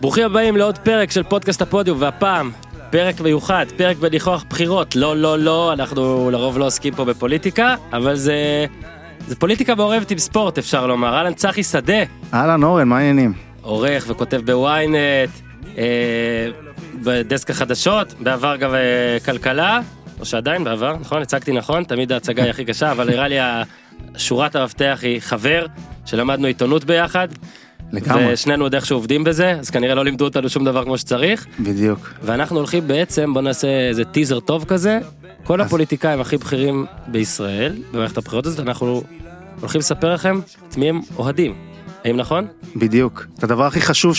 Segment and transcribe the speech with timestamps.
[0.00, 2.50] ברוכים הבאים לעוד פרק של פודקאסט הפודיום, והפעם
[2.90, 4.96] פרק מיוחד, פרק בניחוח בחירות.
[4.96, 8.66] לא, לא, לא, אנחנו לרוב לא עוסקים פה בפוליטיקה, אבל זה,
[9.26, 11.14] זה פוליטיקה מעורבת עם ספורט, אפשר לומר.
[11.14, 12.02] אהלן צחי שדה,
[12.34, 13.32] אהלן אורן, מה העניינים?
[13.62, 15.30] עורך וכותב בוויינט,
[15.78, 15.84] אה,
[16.94, 19.80] בדסק החדשות, בעבר גם אה, כלכלה,
[20.20, 21.22] או שעדיין בעבר, נכון?
[21.22, 21.84] הצגתי נכון?
[21.84, 23.36] תמיד ההצגה היא הכי קשה, אבל נראה לי
[24.16, 25.66] שורת המפתח היא חבר,
[26.06, 27.28] שלמדנו עיתונות ביחד.
[27.92, 28.32] לגמרי.
[28.32, 31.46] ושנינו עוד איכשהו עובדים בזה, אז כנראה לא לימדו אותנו שום דבר כמו שצריך.
[31.60, 32.12] בדיוק.
[32.22, 34.98] ואנחנו הולכים בעצם, בוא נעשה איזה טיזר טוב כזה.
[35.44, 39.02] כל אז- הפוליטיקאים הכי בכירים בישראל, במערכת הבחירות הזאת, אנחנו
[39.60, 41.54] הולכים לספר לכם את מי הם אוהדים.
[42.04, 42.46] האם נכון?
[42.76, 43.26] בדיוק.
[43.38, 44.14] את הדבר הכי חשוב.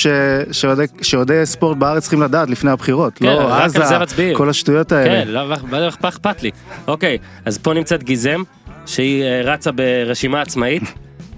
[1.02, 1.46] שאוהדי...
[1.46, 3.14] ספורט בארץ צריכים לדעת לפני הבחירות.
[3.16, 4.38] כן, לא, רק על זה מצביעים.
[4.38, 5.26] כל השטויות האלה.
[5.26, 6.52] כן, לא לא אכפת אכפת לי.
[6.88, 8.44] אוקיי, אז פה נמצאת גיזם,
[8.86, 10.84] שהיא אה, רצה ברשימה עצמאית,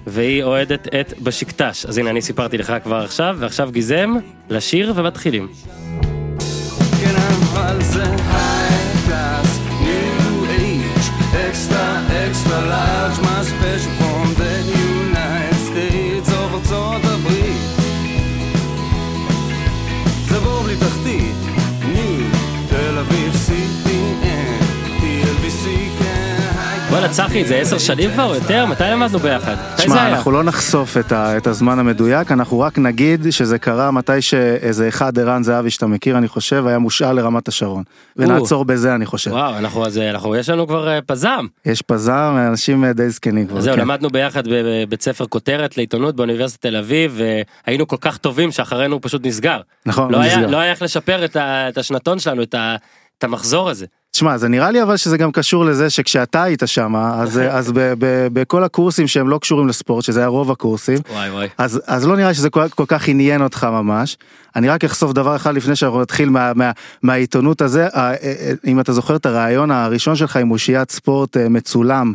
[0.07, 1.85] והיא אוהדת את בשקטש.
[1.85, 4.13] אז הנה, אני סיפרתי לך כבר עכשיו, ועכשיו גיזם,
[4.49, 5.48] לשיר ומתחילים.
[27.14, 28.66] צחי, זה עשר שנים כבר או יותר?
[28.66, 29.56] מתי למדנו ביחד?
[29.78, 30.08] שמע?
[30.08, 31.38] אנחנו לא נחשוף את, ה...
[31.38, 36.18] את הזמן המדויק, אנחנו רק נגיד שזה קרה מתי שאיזה אחד, ערן זהבי שאתה מכיר,
[36.18, 37.84] אני חושב, היה מושאל לרמת השרון.
[38.18, 39.32] ונעצור בזה, אני חושב.
[39.32, 41.46] וואו, אנחנו, אז, אנחנו, יש לנו כבר אה, פזם.
[41.66, 43.58] יש פזם, אנשים אה, די זקנים כבר.
[43.58, 43.82] אז זהו, כן.
[43.82, 47.22] למדנו ביחד בבית ספר כותרת לעיתונות באוניברסיטת תל אביב,
[47.66, 49.62] והיינו כל כך טובים שאחרינו הוא פשוט נסגר.
[49.86, 50.50] נכון, לא הוא היה, נסגר.
[50.52, 52.76] לא היה איך לשפר את, ה, את השנתון שלנו, את, ה,
[53.18, 53.86] את המחזור הזה.
[54.14, 57.80] תשמע, זה נראה לי אבל שזה גם קשור לזה שכשאתה היית שם, אז, אז ב,
[58.00, 61.48] ב, בכל הקורסים שהם לא קשורים לספורט, שזה היה רוב הקורסים, וואי וואי.
[61.58, 64.18] אז, אז לא נראה לי שזה כל, כל כך עניין אותך ממש.
[64.56, 66.72] אני רק אחשוף דבר אחד לפני שאנחנו נתחיל מה, מה,
[67.03, 67.88] מהעיתונות הזה,
[68.68, 72.14] אם אתה זוכר את הרעיון הראשון שלך עם אושיית ספורט אה, מצולם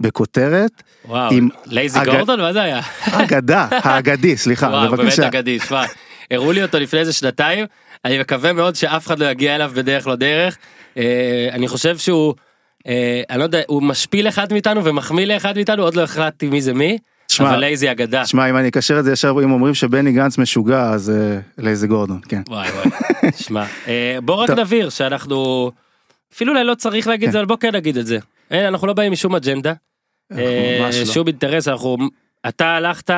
[0.00, 2.40] בכותרת, וואו, עם לייזי אג- גורדון?
[2.40, 2.80] מה זה היה?
[3.12, 5.26] אגדה, האגדי, סליחה, וואו, באמת בבקשה.
[5.26, 5.84] אגדי, שמע,
[6.30, 7.66] הראו לי אותו לפני איזה שנתיים,
[8.04, 10.56] אני מקווה מאוד שאף אחד לא יגיע אליו בדרך לא דרך.
[10.96, 12.34] אה, אני חושב שהוא,
[12.86, 16.60] אה, אני לא יודע, הוא משפיל אחד מאיתנו ומחמיא לאחד מאיתנו, עוד לא החלטתי מי
[16.60, 16.98] זה מי,
[17.28, 18.26] שמע, אבל לייזי אגדה.
[18.26, 21.86] שמע, אם אני אקשר את זה ישר, אם אומרים שבני גנץ משוגע, אז אה, לייזי
[21.86, 22.42] גורדון, כן.
[22.48, 22.90] וואי וואי,
[23.46, 24.50] שמע, אה, בוא רק.
[24.50, 25.70] נבהיר שאנחנו,
[26.32, 28.18] אפילו אולי לא צריך להגיד את זה, אבל בוא כן נגיד את זה.
[28.50, 29.72] אין, אנחנו לא באים משום אג'נדה,
[30.32, 31.04] אה, לא.
[31.04, 31.96] שום אינטרס, אנחנו,
[32.48, 33.10] אתה הלכת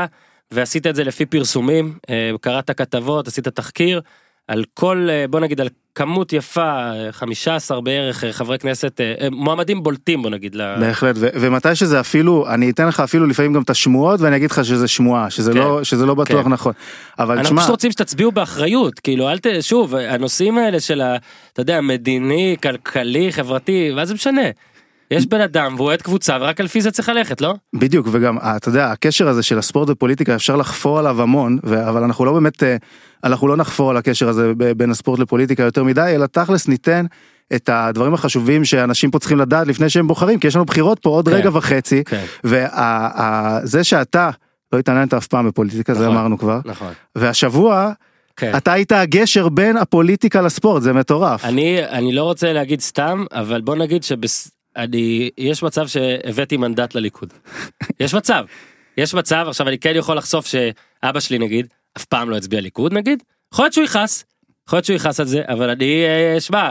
[0.50, 4.00] ועשית את זה לפי פרסומים, אה, קראת כתבות, עשית תחקיר,
[4.48, 9.14] על כל, אה, בוא נגיד על כמות יפה, אה, 15 בערך אה, חברי כנסת, אה,
[9.20, 13.52] אה, מועמדים בולטים בוא נגיד, בהחלט, ו- ומתי שזה אפילו, אני אתן לך אפילו לפעמים
[13.52, 15.58] גם את השמועות ואני אגיד לך שזה שמועה, שזה כן.
[15.58, 16.50] לא, שזה לא בטוח כן.
[16.50, 16.72] נכון.
[17.18, 19.46] אבל אנחנו פשוט רוצים שתצביעו באחריות, כאילו אל ת...
[19.60, 21.16] שוב, הנושאים האלה של ה...
[21.52, 24.42] אתה יודע, מדיני, כלכלי, חברתי, מה זה משנה?
[25.10, 27.54] יש בן אדם והוא אוהד קבוצה ורק על פי זה צריך ללכת, לא?
[27.74, 31.88] בדיוק, וגם, אה, אתה יודע, הקשר הזה של הספורט ופוליטיקה אפשר לחפור עליו המון, ו-
[31.88, 32.76] אבל אנחנו לא באמת, אה,
[33.24, 37.06] אנחנו לא נחפור על הקשר הזה בין הספורט לפוליטיקה יותר מדי, אלא תכלס ניתן
[37.54, 41.10] את הדברים החשובים שאנשים פה צריכים לדעת לפני שהם בוחרים, כי יש לנו בחירות פה
[41.10, 41.34] עוד כן.
[41.34, 42.24] רגע וחצי, כן.
[42.44, 44.30] וזה שאתה
[44.72, 46.16] לא התעניינת אף פעם בפוליטיקה, זה נכון.
[46.16, 46.92] אמרנו כבר, נכון.
[47.16, 47.92] והשבוע
[48.36, 48.56] כן.
[48.56, 51.44] אתה היית הגשר בין הפוליטיקה לספורט, זה מטורף.
[51.44, 54.50] אני, אני לא רוצה להגיד סתם, אבל בוא נגיד שבס...
[54.78, 57.32] אני, יש מצב שהבאתי מנדט לליכוד.
[58.00, 58.44] יש מצב.
[58.98, 61.66] יש מצב, עכשיו אני כן יכול לחשוף שאבא שלי נגיד,
[61.96, 63.22] אף פעם לא הצביע ליכוד נגיד,
[63.52, 64.24] יכול להיות שהוא יכעס,
[64.66, 66.70] יכול להיות שהוא יכעס על זה, אבל אני, אה, שמע,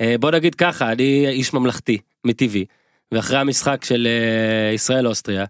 [0.00, 2.64] אה, בוא נגיד ככה, אני איש ממלכתי, מטבעי,
[3.12, 5.44] ואחרי המשחק של אה, ישראל אוסטריה,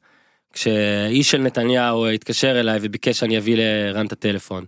[0.52, 4.64] כשאיש של נתניהו התקשר אליי וביקש שאני אביא לרן את הטלפון,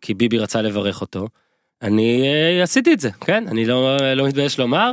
[0.00, 1.28] כי ביבי רצה לברך אותו,
[1.82, 2.26] אני
[2.62, 4.92] עשיתי את זה, כן, אני לא, לא מתבייש לומר,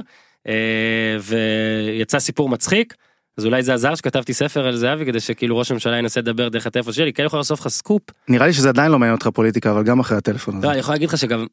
[1.21, 2.93] ויצא סיפור מצחיק,
[3.37, 6.67] אז אולי זה עזר שכתבתי ספר על זהבי כדי שכאילו ראש הממשלה ינסה לדבר דרך
[6.67, 8.01] הטלפון שלי, כן יכול לחשוף לך סקופ.
[8.27, 10.67] נראה לי שזה עדיין לא מעניין אותך פוליטיקה, אבל גם אחרי הטלפון הזה.
[10.67, 11.45] לא, אני יכול להגיד לך שגם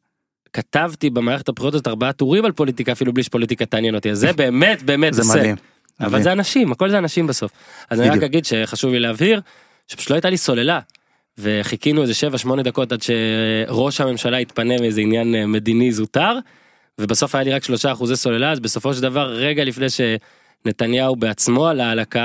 [0.52, 4.32] כתבתי במערכת הבחירות הזאת ארבעה טורים על פוליטיקה אפילו בלי שפוליטיקה תעניין אותי, אז זה
[4.32, 5.22] באמת באמת זה.
[5.38, 5.56] מדהים.
[6.00, 6.22] אבל מדהים.
[6.22, 7.52] זה אנשים, הכל זה אנשים בסוף.
[7.90, 8.30] אז אני רק בדיוק.
[8.30, 9.40] אגיד שחשוב לי להבהיר,
[9.88, 10.80] שפשוט לא הייתה לי סוללה.
[11.38, 12.12] וחיכינו איזה
[12.58, 16.38] 7-8 דקות עד שראש הממשלה יתפנה מאיזה עניין אה, מדיני זוטר,
[17.00, 21.66] ובסוף היה לי רק 3 אחוזי סוללה, אז בסופו של דבר, רגע לפני שנתניהו בעצמו
[21.66, 22.20] עלה על הקו,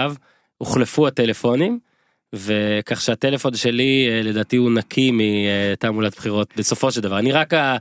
[0.58, 1.80] הוחלפו הטלפונים,
[2.34, 7.20] וכך שהטלפון שלי אה, לדעתי הוא נקי מתעמולת בחירות בסופו של דבר.
[7.20, 7.78] אני רק ה...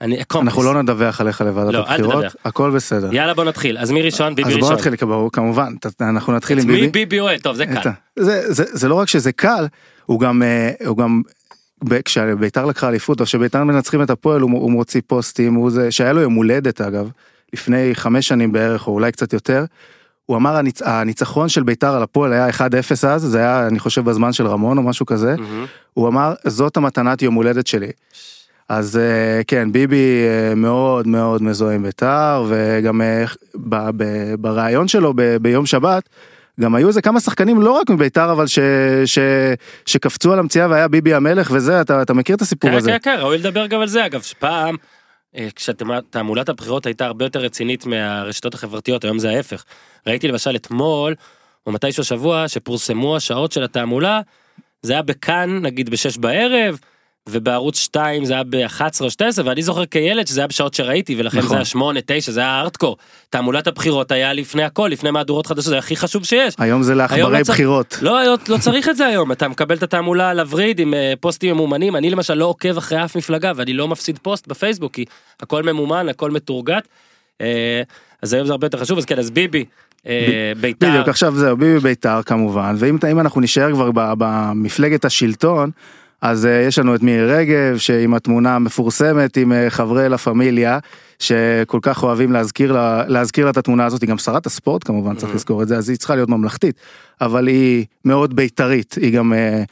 [0.00, 2.24] אני אנחנו לא נדווח עליך לוועדת לא, הבחירות.
[2.44, 3.14] הכל בסדר.
[3.14, 4.34] יאללה בוא נתחיל, אז מי ראשון?
[4.34, 4.68] ביבי אז ראשון.
[4.68, 6.88] בוא נתחיל ברור, כמובן, אנחנו נתחיל עם מי ביבי.
[6.88, 7.40] ביבי אוהד?
[7.40, 7.78] טוב זה קל.
[7.78, 9.66] את ה- זה, זה, זה לא רק שזה קל,
[10.06, 11.22] הוא גם, אה, הוא גם
[12.04, 16.12] כשביתר לקחה אליפות או שביתר מנצחים את הפועל הוא, הוא מוציא פוסטים הוא זה שהיה
[16.12, 17.10] לו יום הולדת אגב
[17.52, 19.64] לפני חמש שנים בערך או אולי קצת יותר.
[20.26, 20.82] הוא אמר הניצ...
[20.82, 24.78] הניצחון של ביתר על הפועל היה 1-0 אז זה היה אני חושב בזמן של רמון
[24.78, 25.66] או משהו כזה מהמם.
[25.94, 27.90] הוא אמר זאת המתנת יום הולדת שלי.
[28.68, 33.24] אז אה, כן ביבי אה, מאוד מאוד מזוהה עם ביתר וגם אה,
[34.38, 36.08] בריאיון שלו ב- ביום שבת.
[36.60, 38.58] גם היו איזה כמה שחקנים לא רק מביתר אבל ש,
[39.04, 39.18] ש,
[39.86, 42.90] שקפצו על המציאה והיה ביבי המלך וזה אתה, אתה מכיר את הסיפור כן, הזה.
[42.90, 44.76] כן, כן, ראוי לדבר גם על זה אגב, שפעם,
[45.36, 49.64] אה, כשתעמולת הבחירות הייתה הרבה יותר רצינית מהרשתות החברתיות, היום זה ההפך.
[50.06, 51.14] ראיתי למשל אתמול,
[51.66, 54.20] או מתישהו השבוע, שפורסמו השעות של התעמולה,
[54.82, 56.78] זה היה בכאן נגיד בשש בערב,
[57.28, 61.38] ובערוץ 2 זה היה ב-11 או 12 ואני זוכר כילד שזה היה בשעות שראיתי ולכן
[61.38, 61.48] נכון.
[61.48, 62.96] זה היה 8 9 זה היה הארדקור.
[63.30, 66.54] תעמולת הבחירות היה לפני הכל לפני מהדורות חדשות זה הכי חשוב שיש.
[66.58, 67.98] היום זה לעכברי לא בחירות.
[68.02, 71.12] לא, היום לא צריך את זה היום, אתה מקבל את התעמולה על הווריד עם אה,
[71.20, 75.04] פוסטים ממומנים, אני למשל לא עוקב אחרי אף מפלגה ואני לא מפסיד פוסט בפייסבוק כי
[75.40, 76.88] הכל ממומן, הכל מתורגת.
[77.40, 77.82] אה,
[78.22, 79.64] אז היום זה הרבה יותר חשוב, אז כן, אז ביבי,
[80.06, 85.70] אה, בית"ר, בדיוק עכשיו זהו ביבי בית"ר כמובן ואם אם אנחנו נשאר כבר במפלגת השלטון
[86.22, 90.78] אז אה, יש לנו את מירי רגב שעם התמונה המפורסמת עם אה, חברי לה פמיליה
[91.18, 95.16] שכל כך אוהבים להזכיר לה להזכיר לה את התמונה הזאת היא גם שרת הספורט כמובן
[95.16, 95.34] צריך Mhm.
[95.34, 96.76] לזכור את זה אז היא צריכה להיות ממלכתית
[97.20, 99.62] אבל היא מאוד בית"רית היא גם אה,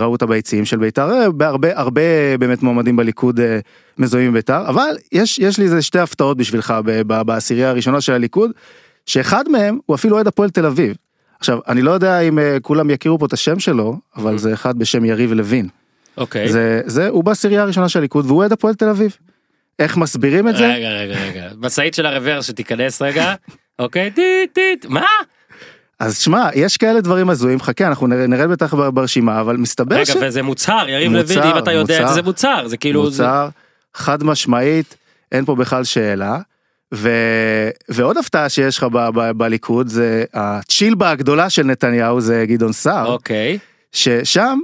[0.00, 2.00] ראו את הביצים של בית"ר בהרבה הרבה
[2.38, 3.40] באמת מועמדים בליכוד
[3.98, 6.74] מזוהים עם בית"ר אבל יש יש לי איזה שתי הפתעות בשבילך
[7.26, 8.50] בעשירייה הראשונה של הליכוד.
[9.06, 10.96] שאחד מהם הוא אפילו אוהד הפועל תל אביב.
[11.38, 14.78] עכשיו אני לא יודע אם אה, כולם יכירו פה את השם שלו אבל זה אחד
[14.78, 15.68] בשם יריב לוין.
[16.16, 19.16] אוקיי, זה זה הוא בעשירייה הראשונה של הליכוד והוא אוהד הפועל תל אביב.
[19.78, 20.74] איך מסבירים את זה?
[20.74, 23.34] רגע רגע רגע, משאית של הרוורס שתיכנס רגע,
[23.78, 25.06] אוקיי, טיט טיט, מה?
[26.00, 30.42] אז שמע יש כאלה דברים הזויים חכה אנחנו נרד בטח ברשימה אבל מסתבר רגע, וזה
[30.42, 32.14] מוצר, יריב לוין, אם אתה יודע מוצר.
[32.14, 33.48] זה, מוצר, זה כאילו, מוצר
[33.94, 34.96] חד משמעית
[35.32, 36.38] אין פה בכלל שאלה.
[36.94, 37.10] ו...
[37.88, 43.06] ועוד הפתעה שיש לך ב- ב- בליכוד זה הצ'ילבה הגדולה של נתניהו זה גדעון סער.
[43.06, 43.58] אוקיי,
[43.92, 44.58] ששם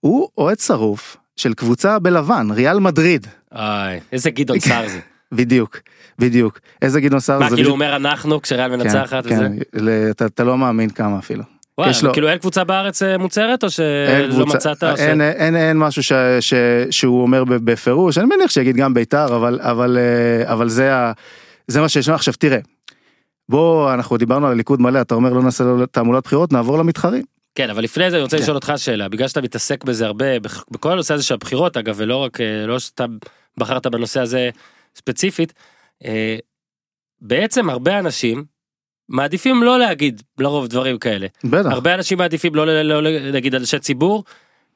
[0.00, 3.26] הוא אוהד שרוף של קבוצה בלבן, ריאל מדריד.
[3.54, 4.98] איי, איזה גדעון סער זה.
[5.32, 5.80] בדיוק,
[6.18, 6.58] בדיוק.
[6.82, 7.74] איזה גדעון סער מה, זה כאילו הוא.
[7.74, 9.48] אומר אנחנו כשריאל מנצחת כן, וזה?
[9.72, 11.42] כן, ל- אתה, אתה לא מאמין כמה אפילו.
[11.78, 14.84] וואלה, יש לו- כאילו אין קבוצה בארץ אה, מוצרת או אין שלא קבוצה- מצאת?
[14.84, 16.54] או ש- אין, אין, אין משהו ש, ש,
[16.90, 21.12] שהוא אומר בפירוש, אני מניח שיגיד גם בית"ר, אבל, אבל, אה, אבל זה, ה,
[21.72, 22.14] זה מה שיש לנו.
[22.14, 22.58] עכשיו תראה,
[23.48, 27.22] בוא, אנחנו דיברנו על הליכוד מלא, אתה אומר לא נעשה תעמולת בחירות, נעבור למתחרים.
[27.54, 28.42] כן, אבל לפני זה אני רוצה כן.
[28.42, 31.94] לשאול אותך שאלה, בגלל שאתה מתעסק בזה הרבה, בכ- בכל הנושא הזה של הבחירות אגב,
[31.98, 33.04] ולא רק, אה, לא שאתה
[33.58, 34.50] בחרת בנושא הזה
[34.96, 35.52] ספציפית,
[36.04, 36.36] אה,
[37.20, 38.44] בעצם הרבה אנשים
[39.08, 41.26] מעדיפים לא להגיד לרוב דברים כאלה.
[41.44, 41.70] בטח.
[41.70, 44.24] הרבה אנשים מעדיפים לא, ל- לא, ל- נגיד אנשי ציבור,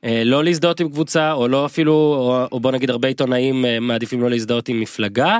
[0.04, 4.20] אה, לא להזדהות עם קבוצה, או לא אפילו, או, או בוא נגיד הרבה עיתונאים מעדיפים
[4.20, 5.38] לא להזדהות עם מפלגה.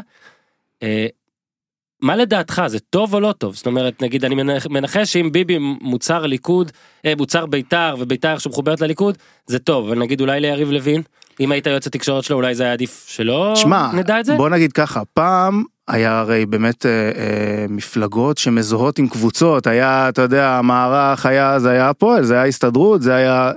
[2.03, 5.57] מה לדעתך זה טוב או לא טוב זאת אומרת נגיד אני מנח- מנחש שאם ביבי
[5.81, 6.73] מוצר ליכוד
[7.05, 11.03] אה, מוצר בית"ר ובית"ר איכשהו מחוברת לליכוד זה טוב אבל נגיד אולי ליריב לוין
[11.41, 14.37] אם היית יועץ התקשורת שלו אולי זה היה עדיף שלא שמע, נדע את זה.
[14.37, 20.23] בוא נגיד ככה, פעם היה הרי באמת אה, אה, מפלגות שמזוהות עם קבוצות, היה, אתה
[20.23, 23.53] יודע, המערך היה, זה היה הפועל, זה היה הסתדרות, זה היה...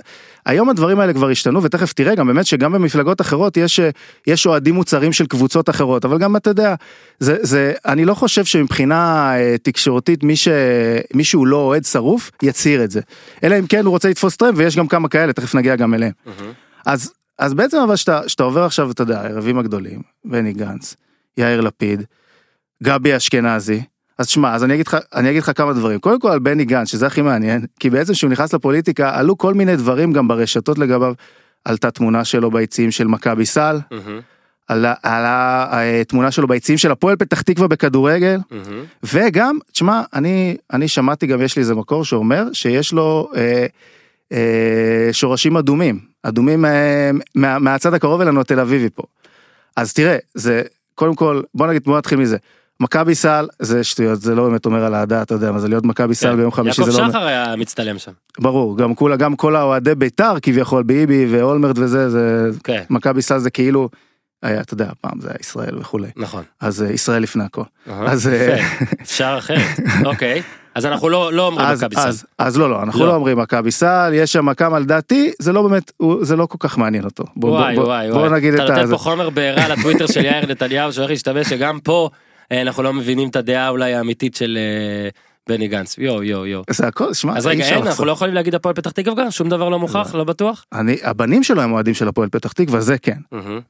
[0.45, 3.89] היום הדברים האלה כבר השתנו ותכף תראה גם באמת שגם במפלגות אחרות יש אה,
[4.27, 6.75] יש אוהדים מוצרים של קבוצות אחרות אבל גם אתה יודע
[7.19, 12.83] זה זה אני לא חושב שמבחינה אה, תקשורתית מי שמי שהוא לא אוהד שרוף יצהיר
[12.83, 13.01] את זה
[13.43, 16.11] אלא אם כן הוא רוצה לתפוס טרמפ ויש גם כמה כאלה תכף נגיע גם אליהם
[16.25, 16.51] מהמם.
[16.85, 20.95] אז אז בעצם אבל שאתה עובר עכשיו אתה יודע הערבים הגדולים בני גנץ
[21.39, 22.03] יאיר לפיד
[22.83, 23.81] גבי אשכנזי.
[24.17, 25.99] אז שמע אז אני אגיד לך אני אגיד לך כמה דברים.
[25.99, 29.53] קודם כל על בני גנץ שזה הכי מעניין כי בעצם כשהוא נכנס לפוליטיקה עלו כל
[29.53, 31.13] מיני דברים גם ברשתות לגביו.
[31.65, 33.79] עלתה תמונה שלו ביציעים של מכבי סל.
[33.91, 34.19] מהמם,
[34.67, 38.39] עלה עלה אה, תמונה שלו ביציעים של הפועל פתח תקווה בכדורגל.
[38.51, 38.83] מהמם.
[39.03, 43.65] וגם תשמע אני אני שמעתי גם יש לי איזה מקור שאומר שיש לו אה,
[44.31, 45.99] אה, שורשים אדומים.
[46.23, 49.03] אדומים אה, מה, מהצד הקרוב אלינו התל אביבי פה.
[49.75, 50.61] אז תראה זה
[50.99, 52.37] קודם כל בוא נגיד בוא נתחיל מזה.
[52.79, 55.85] מכבי סל זה שטויות זה לא באמת אומר על האהדה אתה יודע מה זה להיות
[55.85, 56.37] מכבי סל כן.
[56.37, 58.11] ביום חמישי יעקב זה לא שחר היה מצטלם שם.
[58.39, 63.37] ברור גם כולה גם כל האוהדי בית"ר כביכול ביבי ואולמרט וזה זה כן מכבי סל
[63.37, 63.89] זה כאילו
[64.43, 66.43] היה אתה יודע פעם זה היה ישראל וכולי נכון.
[66.59, 68.57] אז אה, ישראל לפני הכל אז, אה.
[69.01, 70.41] אפשר אחרת אוקיי
[70.75, 72.07] אז אנחנו לא לא אומרים מכבי סל.
[72.07, 73.07] אז, אז לא לא אנחנו לא.
[73.07, 75.91] לא, אומרים מכבי סל יש שם כמה לדעתי זה לא באמת
[76.21, 77.23] זה לא כל כך מעניין אותו.
[77.35, 78.91] בוא, וואי בוא, וואי בוא וואי, נגיד אתה את נותן הזה.
[78.91, 82.09] פה חומר בעירה לטוויטר של יאיר נתניהו שהולך להשתמש שגם פה
[82.51, 84.57] אה, אנחנו לא מבינים את הדעה אולי האמיתית של
[85.49, 86.63] בני גנץ, יואו יואו יואו.
[86.69, 87.87] זה הכל, שמע, אז רגע, אין.
[87.87, 89.31] אנחנו לא יכולים להגיד הפועל פתח תקווה גם?
[89.31, 90.15] שום דבר לא מוכח?
[90.15, 90.65] לא בטוח?
[90.73, 93.17] אני, הבנים שלו הם אוהדים של הפועל פתח תקווה, זה כן.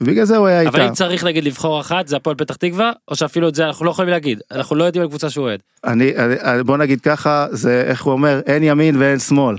[0.02, 0.96] בגלל זה הוא היה אבל אם איתם.
[0.96, 4.12] צריך נגיד לבחור אחת זה הפועל פתח תקווה או שאפילו את זה אנחנו לא יכולים
[4.12, 5.60] להגיד אנחנו לא יודעים על קבוצה שהוא אוהד.
[5.86, 6.14] אני,
[6.66, 9.56] בוא נגיד ככה, זה איך הוא אומר, אין ימין ואין שמאל.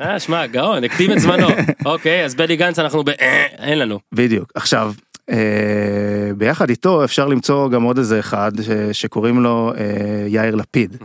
[0.00, 1.48] אה שמע גאון הקדים את זמנו
[1.86, 3.08] אוקיי אז בני גנץ אנחנו ב...
[3.08, 3.98] אה, אין לנו.
[4.12, 4.52] בדיוק.
[4.54, 4.92] עכשיו,
[6.36, 8.52] ביחד איתו אפשר למצוא גם עוד איזה אחד
[8.92, 10.96] שקוראים לו אה, יאיר לפיד.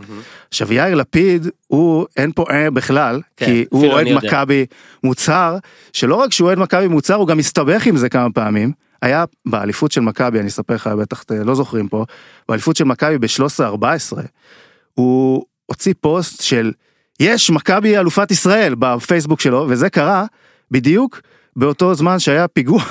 [0.48, 4.06] עכשיו יאיר לפיד הוא אין פה אה בכלל כן, כי הוא אוהד.
[4.12, 4.66] מכבי
[5.04, 5.58] מוצהר
[5.92, 8.72] שלא רק שהוא אוהד מכבי מוצהר הוא גם הסתבך עם זה כמה פעמים.
[9.02, 12.04] היה באליפות של מכבי אני אספר לך בטח אה, לא זוכרים פה
[12.48, 14.18] באליפות של מכבי ב-13-14
[14.94, 16.72] הוא הוציא פוסט של
[17.20, 20.24] יש מכבי אלופת ישראל בפייסבוק שלו וזה קרה
[20.70, 21.20] בדיוק
[21.56, 22.82] באותו זמן שהיה פיגוע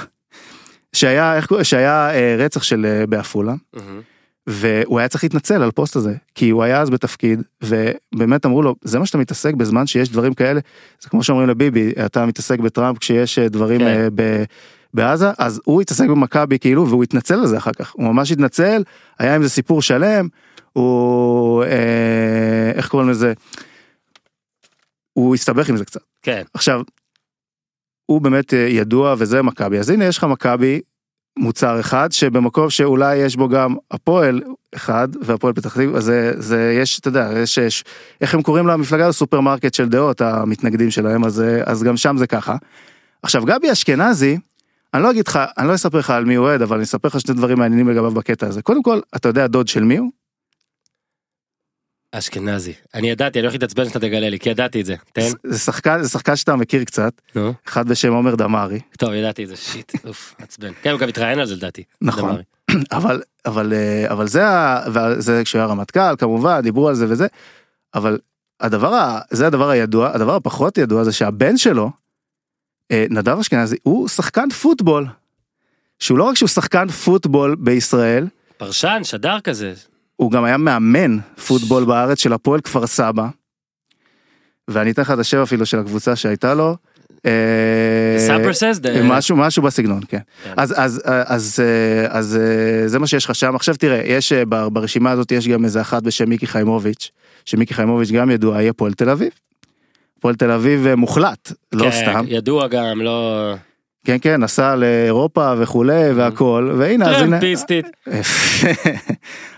[0.98, 4.02] שהיה איך שהיה אה, רצח של אה, בעפולה מהמם.
[4.48, 8.76] והוא היה צריך להתנצל על פוסט הזה כי הוא היה אז בתפקיד ובאמת אמרו לו
[8.82, 10.60] זה מה שאתה מתעסק בזמן שיש דברים כאלה?
[11.02, 13.88] זה כמו שאומרים לביבי אתה מתעסק בטראמפ כשיש אה, דברים כן.
[13.88, 14.44] אה, ב...
[14.94, 17.92] בעזה אז הוא התעסק במכבי כאילו והוא התנצל על זה אחר כך.
[17.92, 18.84] הוא ממש התנצל
[19.20, 20.28] היה עם זה סיפור שלם
[20.74, 23.34] הוא אה, איך קוראים לזה?
[25.14, 26.02] הוא הסתבך עם זה קצת.
[26.22, 26.44] כן.
[26.54, 26.82] עכשיו
[28.08, 29.80] הוא באמת אה, ידוע וזה מכבי.
[29.80, 30.82] אז הנה יש לך מכבי
[31.40, 34.42] מוצר אחד שבמקום שאולי יש בו גם הפועל
[34.76, 37.84] אחד והפועל פתח תקווה זה זה יש אתה יודע יש, יש
[38.22, 42.28] איך הם קוראים למפלגה הסופרמרקט של דעות המתנגדים שלהם אז אה, אז גם שם זה
[42.28, 42.56] ככה.
[43.24, 44.38] עכשיו גבי אשכנזי
[44.94, 47.08] אני לא אגיד לך אני לא אספר לך על מי הוא אוהד אבל אני אספר
[47.08, 48.62] לך שני דברים מעניינים לגביו בקטע הזה.
[48.62, 50.12] קודם כל אתה יודע דוד של מי הוא
[52.18, 55.60] אשכנזי אני ידעתי אני הולך להתעצבן שאתה תגלה לי כי ידעתי את זה תן זה
[55.60, 59.56] שחקן זה שחקן שאתה מכיר קצת נו אחד בשם עומר דמארי טוב ידעתי את זה
[59.56, 61.84] שיט אוף עצבן כן הוא גם התראיין על זה לדעתי.
[62.02, 62.42] נכון.
[62.92, 67.28] אבל אבל אה, אבל זה ה- וזה כשהוא היה רמטכ"ל כמובן דיברו על זה וזה
[67.96, 68.20] אבל
[68.60, 71.92] הדבר זה הדבר הידוע הדבר הפחות ידוע זה שהבן שלו
[72.92, 75.08] אה, נדב אשכנזי הוא שחקן פוטבול.
[76.00, 79.74] שהוא לא רק שהוא שחקן פוטבול בישראל פרשן שדר כזה.
[80.18, 83.28] הוא גם היה מאמן פוטבול בארץ של הפועל כפר סבא.
[84.68, 86.76] ואני אתן לך את השם אפילו של הקבוצה שהייתה לו.
[87.26, 89.04] אה?
[89.04, 90.20] משהו משהו בסגנון כן.
[90.44, 90.54] כן.
[90.58, 94.34] אז אז אז אה, אז אה, זה מה שיש לך שם עכשיו תראה יש
[94.72, 97.12] ברשימה הזאת יש גם איזה אחת בשם מיקי חיימוביץ'
[97.46, 99.30] שמיקי חיימוביץ' גם ידוע יהיה פועל תל אביב.
[100.20, 103.54] פועל תל אביב מוחלט לא כן, סתם ידוע גם לא
[104.06, 107.86] כן כן נסע לאירופה וכולי והכל והנה אז הנה טרמפיסטית.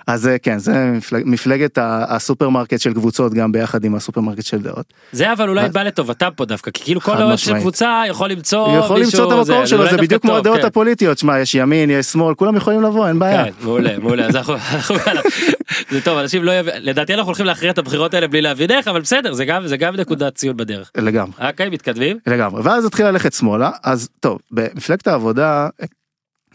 [0.09, 4.85] אז אה, כן זה מפלג- מפלגת הסופרמרקט של קבוצות גם ביחד עם הסופרמרקט של דעות.
[5.11, 7.59] זה אבל אולי אז- בא לטובתם פה דווקא כי כאילו כל אוהד של.
[7.59, 10.59] קבוצה יכול למצוא הוא יכול מישהו, למצוא את המקום שלו אולי זה בדיוק כמו הדעות
[10.61, 10.65] כן.
[10.67, 13.43] הפוליטיות שמע יש ימין יש שמאל כולם יכולים לבוא אין בעיה.
[13.45, 14.55] כן, מעולה מעולה אז אנחנו
[15.91, 18.87] זה טוב אנשים לא יבין לדעתי אנחנו הולכים להכריע את הבחירות האלה בלי להבין איך
[18.87, 20.91] אבל בסדר זה גם זה גם נקודת ציון בדרך.
[20.97, 21.31] לגמרי.
[21.47, 22.17] אוקיי מתקדמים.
[22.27, 25.67] לגמרי ואז התחיל ללכת שמאלה אז טוב במפלגת העבודה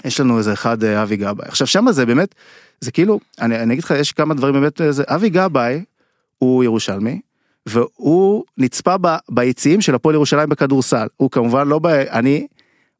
[0.04, 2.34] יש לנו איזה אחד אה, אבי גבאי עכשיו שמה זה באמת
[2.80, 5.84] זה כאילו אני, אני אגיד לך יש כמה דברים באמת זה אבי גבאי
[6.38, 7.20] הוא ירושלמי
[7.66, 11.86] והוא נצפה ב, ביציעים של הפועל ירושלים בכדורסל הוא כמובן לא ב...
[11.86, 12.46] אני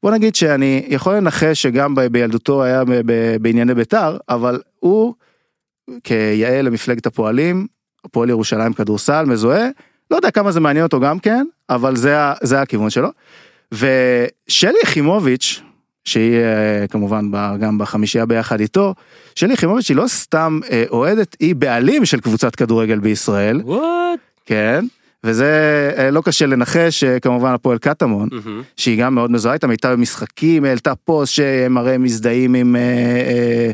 [0.03, 5.15] בוא נגיד שאני יכול לנחש שגם ב, בילדותו היה ב, ב, בענייני בית"ר אבל הוא
[6.05, 7.67] כיאה למפלגת הפועלים
[8.05, 9.69] הפועל ירושלים כדורסל מזוהה
[10.11, 13.09] לא יודע כמה זה מעניין אותו גם כן אבל זה זה הכיוון שלו.
[13.73, 15.63] ושלי יחימוביץ'
[16.05, 17.31] שהיא אה, כמובן
[17.61, 18.95] גם בחמישייה ביחד איתו
[19.35, 24.19] שלי יחימוביץ' היא לא סתם אה, אוהדת היא בעלים של קבוצת כדורגל בישראל וואט.
[24.47, 24.85] כן
[25.25, 25.51] וזה
[25.99, 28.63] אה, לא קשה לנחש כמובן הפועל קטמון מהמם.
[28.77, 33.71] שהיא גם מאוד מזוהה איתם הייתה במשחקים העלתה פוסט שהם הרי מזדהים עם אה, אה,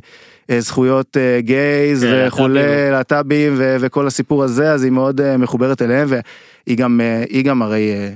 [0.50, 2.92] אה, זכויות אה, גייז כן, וכולי להט"בים.
[2.92, 7.44] להט"בים ו- וכל הסיפור הזה אז היא מאוד אה, מחוברת אליהם והיא גם אה, היא
[7.44, 8.08] גם הרי אה,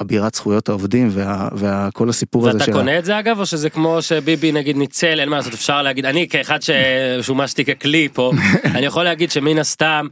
[0.00, 3.46] אבירת זכויות העובדים וה- וכל הסיפור הזה ואתה של ה- קונה את זה אגב או
[3.46, 8.32] שזה כמו שביבי נגיד ניצל אין מה לעשות אפשר להגיד אני כאחד ששומשתי ככלי פה
[8.74, 10.06] אני יכול להגיד שמן הסתם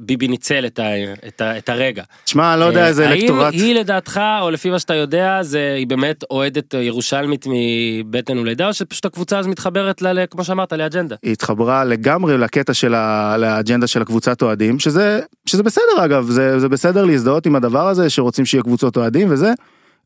[0.00, 0.84] ביבי ניצל את, ה,
[1.28, 2.02] את, ה, את הרגע.
[2.24, 5.38] תשמע אני לא יודע אה, איזה אלקטורט האם היא לדעתך או לפי מה שאתה יודע
[5.42, 10.72] זה היא באמת אוהדת ירושלמית מבטן ולידה או שפשוט הקבוצה הזו מתחברת ל- כמו שאמרת
[10.72, 11.16] לאג'נדה.
[11.22, 16.58] היא התחברה לגמרי לקטע של ה- לאג'נדה של הקבוצת אוהדים שזה שזה בסדר אגב זה
[16.58, 19.52] זה בסדר להזדהות עם הדבר הזה שרוצים שיהיה קבוצות אוהדים וזה.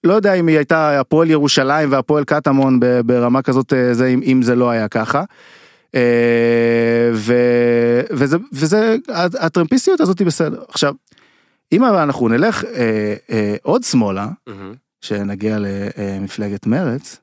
[0.04, 4.42] לא יודע אם היא הייתה הפועל ירושלים והפועל קטמון ברמה כזאת אה, זה אם, אם
[4.42, 5.22] זה לא היה ככה.
[5.94, 7.34] אה, ו,
[8.10, 8.96] וזה וזה
[9.38, 10.94] הטרמפיסטיות הזאת היא בסדר עכשיו.
[11.72, 14.74] אם אנחנו נלך אה, אה, עוד שמאלה מהמם.
[15.00, 17.16] שנגיע למפלגת מרץ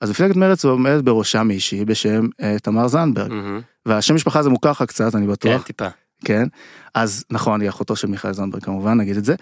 [0.00, 3.32] אז מפלגת מרץ עומדת בראשה מישהי בשם אה, תמר זנדברג.
[3.32, 3.60] מהמם.
[3.86, 5.88] והשם משפחה הזה מוכר לך קצת אני כן בטוח טיפה.
[6.24, 6.48] כן?
[6.94, 9.34] אז נכון, היא אחותו של מיכאל זנדברג כמובן, נגיד את זה.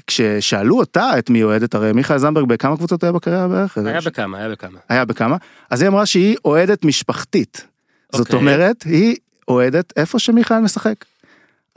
[0.00, 3.78] וכששאלו אותה את מי היא אוהדת, הרי מיכאל זנדברג בכמה קבוצות היה בקריירה בערך?
[3.78, 4.78] היה בכמה, היה בכמה.
[4.88, 5.36] היה בכמה.
[5.70, 7.66] אז היא אמרה שהיא אוהדת משפחתית.
[8.12, 8.36] זאת אוקיי.
[8.38, 9.16] אומרת, היא
[9.48, 10.94] אוהדת איפה שמיכאל משחק.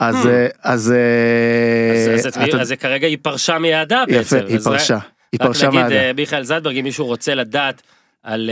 [0.00, 0.28] אז, Hmm.
[0.28, 4.36] אה, אז, אה, אז- אז מי- אתה- אז כרגע היא פרשה מיעדה בעצם.
[4.36, 4.98] יפה, היא אז פרשה.
[5.32, 5.94] היא רק פרשה נגיד מהדה.
[5.94, 7.82] אה, מיכאל זנדברג, אם מישהו רוצה לדעת
[8.22, 8.50] על,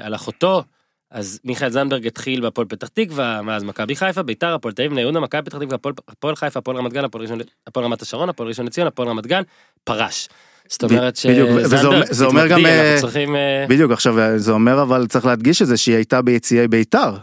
[0.00, 0.64] על אחותו,
[1.10, 5.00] אז מיכאל זנדברג התחיל בהפועל פתח תקווה, מאז מכבי חיפה, ביתר, הפועל תל אביב, בני
[5.00, 5.76] יהודה, מכבי פתח תקווה,
[6.08, 7.26] הפועל- חיפה, הפועל רמת גן, הפועל
[7.86, 9.42] רמת השרון, הפועל ראשון לציון, הפועל רמת גן,
[9.84, 10.28] פרש.
[10.68, 12.96] זאת אומרת שזנדברג, זה אומר גם, אה.
[13.36, 17.14] אה, בדיוק עכשיו זה אומר אבל צריך להדגיש את זה שהיא הייתה ביציעי ביתר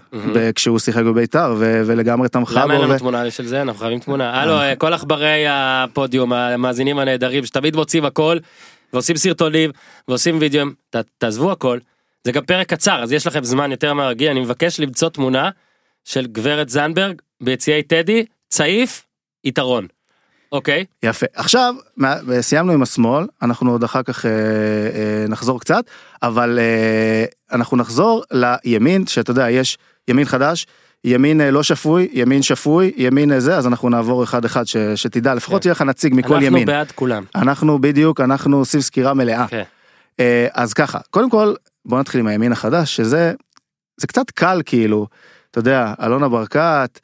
[0.56, 2.88] כשהוא שיחק בביתר ולגמרי תמכה למה אין בו.
[2.88, 3.62] לנו תמונה של זה?
[3.62, 4.42] אנחנו חייבים תמונה.
[4.42, 8.38] הלו, אה, כל עכברי הפודיום, המאזינים הנהדרים, שתמיד מוצאים הכל,
[8.94, 9.72] ועושים סרטונים,
[10.08, 11.78] ועושים וידאוים, ת- תעזבו הכל.
[12.28, 15.50] זה גם פרק קצר, אז יש לכם זמן יותר מהרגיל, אני מבקש למצוא תמונה
[16.04, 19.06] של גברת זנדברג ביציעי טדי, צעיף,
[19.44, 19.88] יתרון.
[20.52, 20.86] אוקיי?
[21.04, 21.76] יפה עכשיו
[22.42, 25.84] סיימנו עם השמאל אנחנו עוד אחר כך אה, אה, נחזור קצת
[26.24, 30.66] אבל אה, אנחנו נחזור לימין שאתה יודע יש ימין חדש.
[31.04, 34.78] ימין אה, לא שפוי, ימין שפוי, ימין אה, זה, אז אנחנו נעבור אחד אחד ש,
[34.78, 35.70] שתדע, לפחות כן.
[35.70, 36.66] יהיה לך נציג מכל אנחנו ימין.
[36.66, 37.24] בעד כולם.
[37.36, 39.48] אנחנו בדיוק, אנחנו עושים סקירה מלאה.
[39.48, 39.64] כן.
[40.20, 41.54] אה, אז ככה, קודם כל,
[41.88, 43.34] בוא נתחיל עם הימין החדש, שזה,
[43.98, 45.08] זה קצת קל כאילו,
[45.52, 47.00] אתה יודע, אלונה ברקת,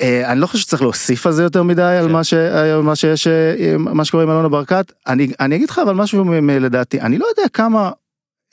[0.00, 2.12] אה, אני לא חושב שצריך להוסיף על זה יותר מדי, על כן.
[2.12, 4.92] מה, ש, על מה שיש, אה, מה שקורה עם אלונה ברקת.
[5.06, 7.90] אני, אני אגיד לך אבל משהו לדעתי, אני לא יודע כמה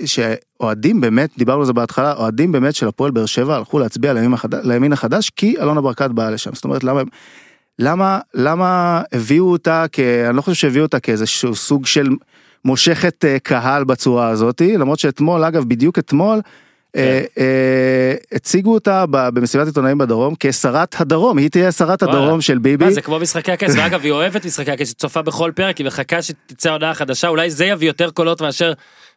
[0.05, 4.33] שאוהדים באמת, דיברנו על זה בהתחלה, אוהדים באמת של הפועל באר שבע הלכו להצביע לימין
[4.33, 6.53] החדש, לימין החדש כי אלונה ברקת באה לשם.
[6.53, 7.01] זאת אומרת, למה,
[7.79, 12.09] למה, למה הביאו אותה, כ, אני לא חושב שהביאו אותה כאיזשהו סוג של
[12.67, 16.41] מושכת אה, קהל בצורה הזאתי, למרות שאתמול, אגב, בדיוק אתמול,
[16.95, 22.03] אה, אה, הציגו אותה במסיבת עיתונאים בדרום כשרת הדרום, היא תהיה שרת.
[22.03, 22.91] הדרום של ביבי.
[22.91, 26.21] זה כמו משחקי הכס, ואגב היא אוהבת משחקי הכס, היא צופה בכל פרק, היא מחכה
[26.21, 28.73] שתצא הודעה חדשה, אולי זה יביא יותר קולות מאשר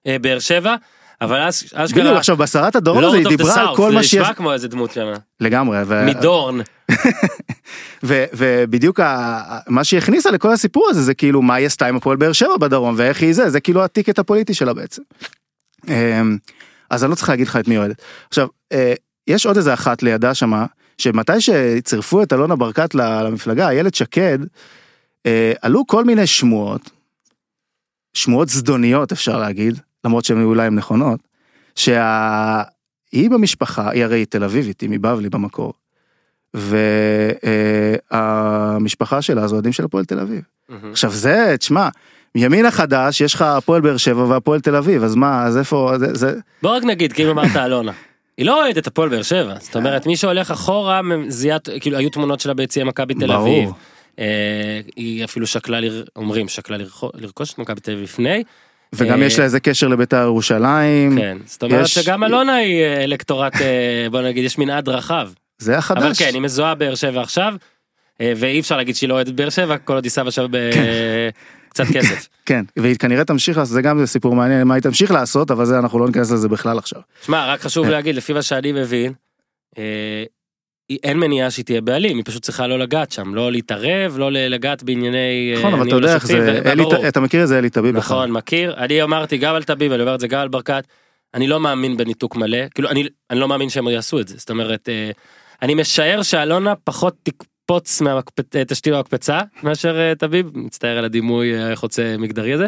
[0.07, 0.75] באר שבע,
[1.21, 4.09] אבל אז אשכרה, בדיוק עכשיו בשרת הדרום Lord הזה היא דיברה על כל מה זה
[4.09, 6.61] שיש, נשמע כמו איזה דמות שם, לגמרי, ו- מדורן,
[8.04, 11.97] ו- ובדיוק ה- מה שהיא הכניסה לכל הסיפור הזה זה כאילו מה היא עשתה עם
[11.97, 15.02] הפועל באר שבע בדרום ואיך היא זה, זה כאילו הטיקט הפוליטי שלה בעצם.
[15.89, 16.39] אמ,
[16.91, 18.02] אז אני לא צריך להגיד לך את מי אוהדת.
[18.28, 18.95] עכשיו, אה,
[19.26, 20.67] יש עוד איזה אחת לידה שמה,
[20.99, 24.39] שמתי שצירפו את אלונה ברקת למפלגה, איילת שקד,
[25.26, 26.91] אה, עלו כל מיני שמועות,
[28.15, 31.21] שמועות זדוניות אפשר להגיד, למרות שהן אולי הן נכונות,
[31.76, 32.00] שהיא
[33.30, 35.73] במשפחה, היא הרי תל אביבית, היא מבבלי במקור.
[38.13, 40.41] והמשפחה שלה זה אוהדים של הפועל תל אביב.
[40.91, 41.89] עכשיו זה, תשמע,
[42.34, 46.15] מימין החדש יש לך הפועל באר שבע והפועל תל אביב, אז מה, אז איפה, זה,
[46.15, 47.93] זה, בוא רק נגיד, אם אמרת אלונה,
[48.39, 52.41] היא לא אוהדת הפועל באר שבע, זאת אומרת מי שהולך אחורה, זיהת, כאילו היו תמונות
[52.41, 53.58] שלה ביציע מכבי תל ברור.
[53.63, 53.71] אביב,
[54.19, 55.78] אה, היא אפילו שקלה,
[56.17, 58.43] אומרים שקלה לרכו- לרכוש את מכבי תל אביב לפני,
[58.95, 62.83] וגם אה, יש לה איזה קשר לביתר ירושלים, כן, זאת אומרת יש- שגם אלונה היא
[62.83, 65.29] אה, אלקטורט, אה, בוא נגיד, יש מנעד רחב.
[65.59, 66.03] זה החדש.
[66.03, 67.55] אבל כן, היא מזוהה באר שבע עכשיו,
[68.23, 70.47] ואי אפשר להגיד שהיא לא אוהדת באר שבע, כל עוד היא שמה שם
[71.69, 72.29] קצת כסף.
[72.47, 75.79] כן, והיא כנראה תמשיך לעשות, זה גם סיפור מעניין מה היא תמשיך לעשות, אבל זה
[75.79, 77.00] אנחנו לא ניכנס לזה בכלל עכשיו.
[77.23, 77.91] שמע, רק חשוב כן.
[77.93, 79.13] להגיד, לפי מה שאני מבין,
[81.03, 84.83] אין מניעה שהיא תהיה בעלים, היא פשוט צריכה לא לגעת שם, לא להתערב, לא לגעת
[84.83, 87.09] בענייני אה, נכון, אבל אתה יודע איך זה, אלי-.
[87.09, 88.17] אתה מכיר את זה אלי טביב בכלל.
[88.17, 90.85] נכון, מכיר, אני אמרתי גם על טביב, אני אומר את זה גם על ברקת,
[91.35, 94.50] אני לא מאמין בניתוק מלא, כאילו אני, אני לא מאמין שהם יעשו את זה, זאת
[94.50, 95.11] אומרת, אה,
[95.63, 102.17] אני משער שאלונה פחות תקפוץ מהתשתית המקפצה מאשר אה, טביב, מצטער על הדימוי אה, החוצה
[102.19, 102.67] מגדרי הזה,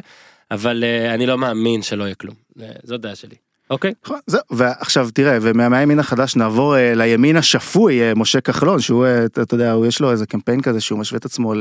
[0.50, 3.36] אבל אה, אני לא מאמין שלא יהיה כלום, אה, זאת דעה שלי,
[3.72, 3.92] אוקיי?
[4.04, 9.24] נכון, זהו, ועכשיו תראה, ומהימין החדש נעבור אה, לימין השפוי, אה, משה כחלון, שהוא, אה,
[9.24, 11.54] אתה אתה יודע, הוא יש לו איזה קמפיין כזה שהוא משווה את עצמו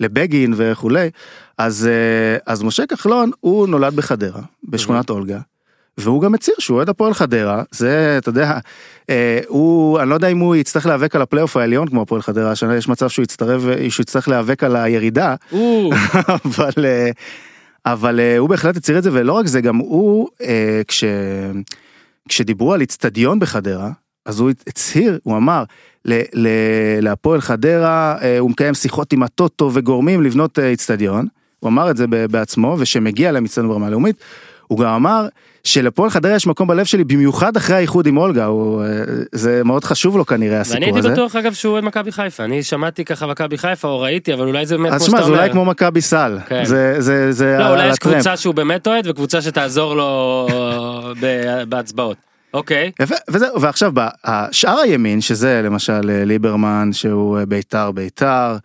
[0.00, 1.10] לבגין וכולי,
[1.58, 5.38] אז, אה, אז משה כחלון, הוא נולד בחדרה, בשכונת אולגה.
[5.98, 8.58] והוא גם הצהיר שהוא אוהד הפועל חדרה, זה, אתה יודע,
[9.10, 12.50] אה, הוא, אני לא יודע אם הוא יצטרך להיאבק על הפלייאוף העליון כמו הפועל חדרה,
[12.50, 15.34] השנה יש מצב שהוא יצטרף, שהוא יצטרך להיאבק על הירידה,
[16.44, 17.10] אבל אה,
[17.86, 21.04] אבל אה, הוא בהחלט הצהיר את זה ולא רק זה גם הוא אה, כש
[22.28, 23.90] כשדיברו על איצטדיון בחדרה
[24.26, 25.64] אז הוא הצהיר הוא אמר
[27.02, 31.26] להפועל חדרה אה, הוא מקיים שיחות עם הטוטו וגורמים לבנות איצטדיון
[31.62, 34.16] הוא אמר את זה בעצמו ושמגיע להם איצטדיון ברמה לאומית.
[34.66, 35.28] הוא גם אמר
[35.64, 38.86] שלפועל חדרה יש מקום בלב שלי במיוחד אחרי האיחוד עם אולגה הוא, אה,
[39.32, 41.08] זה מאוד חשוב לו כנראה ואני הסיפור הייתי הזה.
[41.10, 44.66] בטוח אגב שהוא אוהד מכבי חיפה, אני שמעתי ככה מכבי חיפה או ראיתי, אבל אולי
[44.66, 45.52] זה באמת אז כמו שמע שאתה זה אולי אומר.
[45.52, 46.64] כמו מכבי סל כן.
[46.64, 47.98] זה זה זה לא, אולי יש.
[47.98, 50.46] קבוצה שהוא באמת אוהד וקבוצה שתעזור לו
[51.20, 52.16] ב- בהצבעות.
[52.54, 52.90] אוקיי.
[53.00, 58.56] יפה, וזהו, ועכשיו בשאר הימין, שזה למשל אה, ליברמן, שהוא אה, בית"ר בית"ר,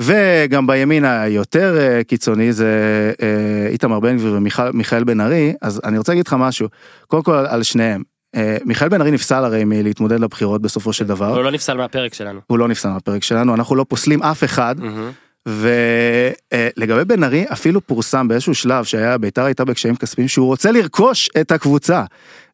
[0.00, 2.66] וגם בימין היותר אה, קיצוני זה
[3.22, 6.68] אה, איתמר בן גביר ומיכאל בן ארי, אז אני רוצה להגיד לך משהו,
[7.06, 8.02] קודם כל על שניהם.
[8.36, 12.14] אה, מיכאל בן ארי נפסל הרי מלהתמודד לבחירות בסופו של דבר, הוא לא נפסל מהפרק
[12.14, 12.40] שלנו.
[12.46, 14.74] הוא לא נפסל מהפרק שלנו, אנחנו לא פוסלים אף אחד.
[15.46, 21.30] ולגבי בן ארי אפילו פורסם באיזשהו שלב שהיה בית"ר הייתה בקשיים כספיים שהוא רוצה לרכוש
[21.40, 22.04] את הקבוצה.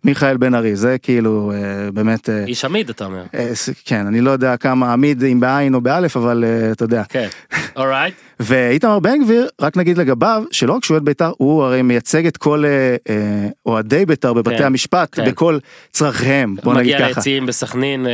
[0.05, 3.23] מיכאל בן ארי זה כאילו אה, באמת אה, איש עמיד אתה אומר.
[3.35, 3.53] אה,
[3.85, 7.29] כן אני לא יודע כמה עמיד אם בעין או באלף אבל אתה יודע כן.
[7.77, 8.15] אורייט.
[8.41, 12.37] ואיתמר בן גביר רק נגיד לגביו שלא רק שהוא אוהד בית"ר הוא הרי מייצג את
[12.37, 12.65] כל
[13.67, 15.31] אוהדי בית"ר בבתי כן, המשפט כן.
[15.31, 15.59] בכל
[15.91, 17.07] צרכיהם בוא נגיד מגיע ככה.
[17.09, 18.07] ליציעים בסכנין.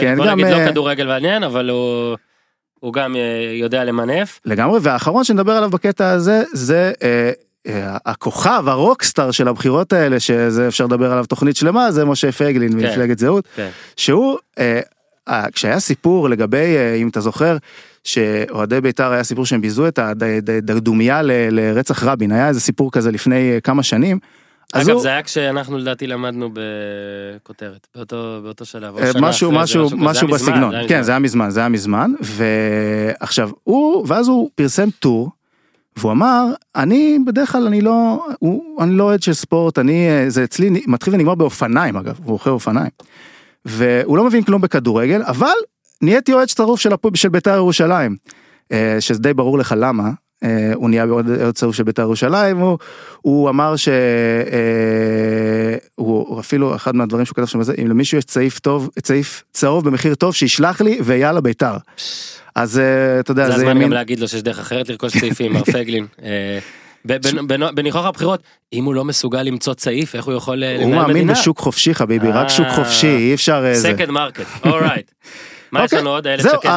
[0.00, 2.16] כן, בוא נגיד לא כדורגל מעניין אבל הוא.
[2.80, 3.16] הוא גם
[3.60, 4.40] יודע למנף.
[4.44, 7.30] לגמרי והאחרון שנדבר עליו בקטע הזה זה אה,
[8.06, 12.78] הכוכב הרוקסטאר של הבחירות האלה שזה אפשר לדבר עליו תוכנית שלמה זה משה פייגלין כן.
[12.78, 13.68] ממפלגת זהות כן.
[13.96, 14.80] שהוא אה,
[15.52, 17.56] כשהיה סיפור לגבי אה, אם אתה זוכר
[18.04, 23.10] שאוהדי בית"ר היה סיפור שהם ביזו את הדרדומיה ל- לרצח רבין היה איזה סיפור כזה
[23.10, 24.18] לפני אה, כמה שנים.
[24.74, 28.98] אז אגב הוא- זה היה כשאנחנו לדעתי למדנו בכותרת באותו באותו שלב.
[28.98, 31.02] אה, משהו משהו משהו מזמן, בסגנון כן.
[31.02, 35.30] זה היה מזמן זה היה מזמן ועכשיו הוא ואז הוא פרסם טור.
[35.98, 36.44] והוא אמר
[36.76, 40.82] אני בדרך כלל אני לא הוא, אני לא אוהד של ספורט אני אה, זה אצלי
[40.86, 42.90] מתחיל ונגמר באופניים אגב הוא רוכב אופניים.
[43.64, 45.54] והוא לא מבין כלום בכדורגל אבל
[46.02, 48.16] נהייתי אוהד שרוף של, של בית"ר ירושלים.
[48.72, 50.10] אה, שזה די ברור לך למה.
[50.44, 52.78] אה, הוא נהיה אוהד שרוף של בית"ר ירושלים הוא,
[53.20, 53.94] הוא אמר שהוא
[55.94, 60.14] הוא אפילו אחד מהדברים שהוא כתב שם אם למישהו יש צעיף טוב צעיף צהוב במחיר
[60.14, 61.76] טוב שישלח לי ויאללה בית"ר.
[62.58, 65.52] אז אה, אתה יודע זה הזמן גם ימין להגיד לו שיש דרך אחרת לרכוש צעיפים
[65.52, 66.06] מר פייגלין.
[66.22, 66.58] אה,
[67.74, 68.42] בניחוח הבחירות
[68.72, 71.32] אם הוא לא מסוגל למצוא צעיף איך הוא יכול אה, הוא לנהל מאמין מדינה.
[71.32, 73.88] בשוק חופשי חביבי רק שוק חופשי אי אפשר אה, זה.
[73.92, 74.44] סקנד מרקט.
[74.66, 75.10] אורייט.
[75.72, 76.26] מה יש אוקיי, לנו עוד?
[76.26, 76.68] איילת זהו, שקד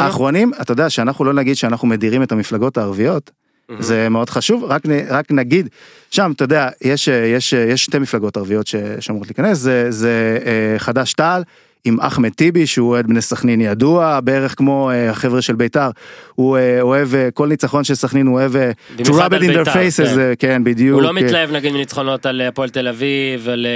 [0.00, 3.30] האחרונים- אתה יודע שאנחנו לא נגיד שאנחנו מדירים את המפלגות הערביות
[3.68, 3.82] מהמם.
[3.82, 5.68] זה מאוד חשוב רק רק נגיד
[6.10, 8.66] שם אתה יודע יש יש יש שתי מפלגות ערביות
[9.00, 10.38] שאמורות להיכנס זה זה
[10.78, 11.42] חד"ש תע"ל.
[11.84, 15.90] עם אחמד טיבי שהוא אוהד בני סכנין ידוע בערך כמו אה, החבר'ה של בית"ר
[16.34, 18.52] הוא אה, אוהב אה, כל ניצחון של סכנין הוא אוהב
[18.98, 20.32] to rub it in their בית"ר, faces כן.
[20.38, 23.66] כן בדיוק הוא לא מתלהב נגיד מניצחונות על הפועל תל אביב על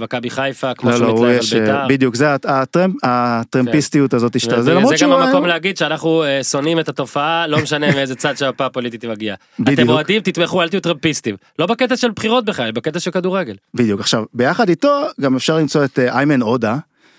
[0.00, 1.86] מכבי חיפה כמו לא, שהוא לא, מתלהב על בית"ר.
[1.88, 6.24] בדיוק זה הט- הטרמפ, הטרמפיסטיות הזאת שאתה זה זה למרות גם שהוא המקום להגיד שאנחנו
[6.42, 9.36] שונאים את התופעה לא משנה מאיזה צד שהמפה הפוליטית מגיעה.
[9.62, 9.88] אתם.
[9.88, 11.36] אוהדים תתמכו אל תהיו טרמפיסטים.
[11.58, 13.54] לא בקטע של בחירות בכלל בקטע של כדורגל.
[13.74, 16.76] בדיוק עכשיו ביחד איתו גם אפשר למצוא את איימן עודה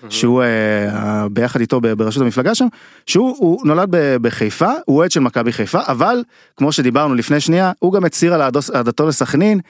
[0.08, 2.66] שהוא אה, ביחד איתו בראשות המפלגה שם
[3.06, 3.88] שהוא הוא נולד
[4.22, 6.22] בחיפה הוא אוהד של מכבי חיפה אבל
[6.56, 8.42] כמו שדיברנו לפני שנייה הוא גם הצהיר על
[8.74, 9.60] אהדתו לסכנין.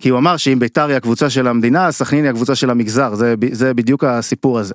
[0.00, 3.34] כי הוא אמר שאם ביתר היא הקבוצה של המדינה סכנין היא הקבוצה של המגזר זה
[3.52, 4.74] זה בדיוק הסיפור הזה.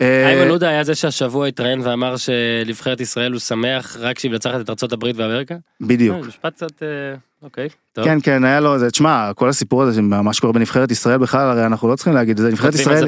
[0.00, 4.70] אה, איימן עודה היה זה שהשבוע התראיין ואמר שנבחרת ישראל הוא שמח רק שהיא מנצחת
[4.84, 5.54] את הברית ואמריקה.
[5.80, 6.16] בדיוק.
[6.16, 6.82] אה, משפט קצת
[7.42, 7.68] אוקיי.
[7.92, 8.04] טוב.
[8.04, 11.88] כן כן היה לו תשמע כל הסיפור הזה מה שקורה בנבחרת ישראל בכלל הרי אנחנו
[11.88, 13.04] לא צריכים להגיד את זה נבחרת ישראל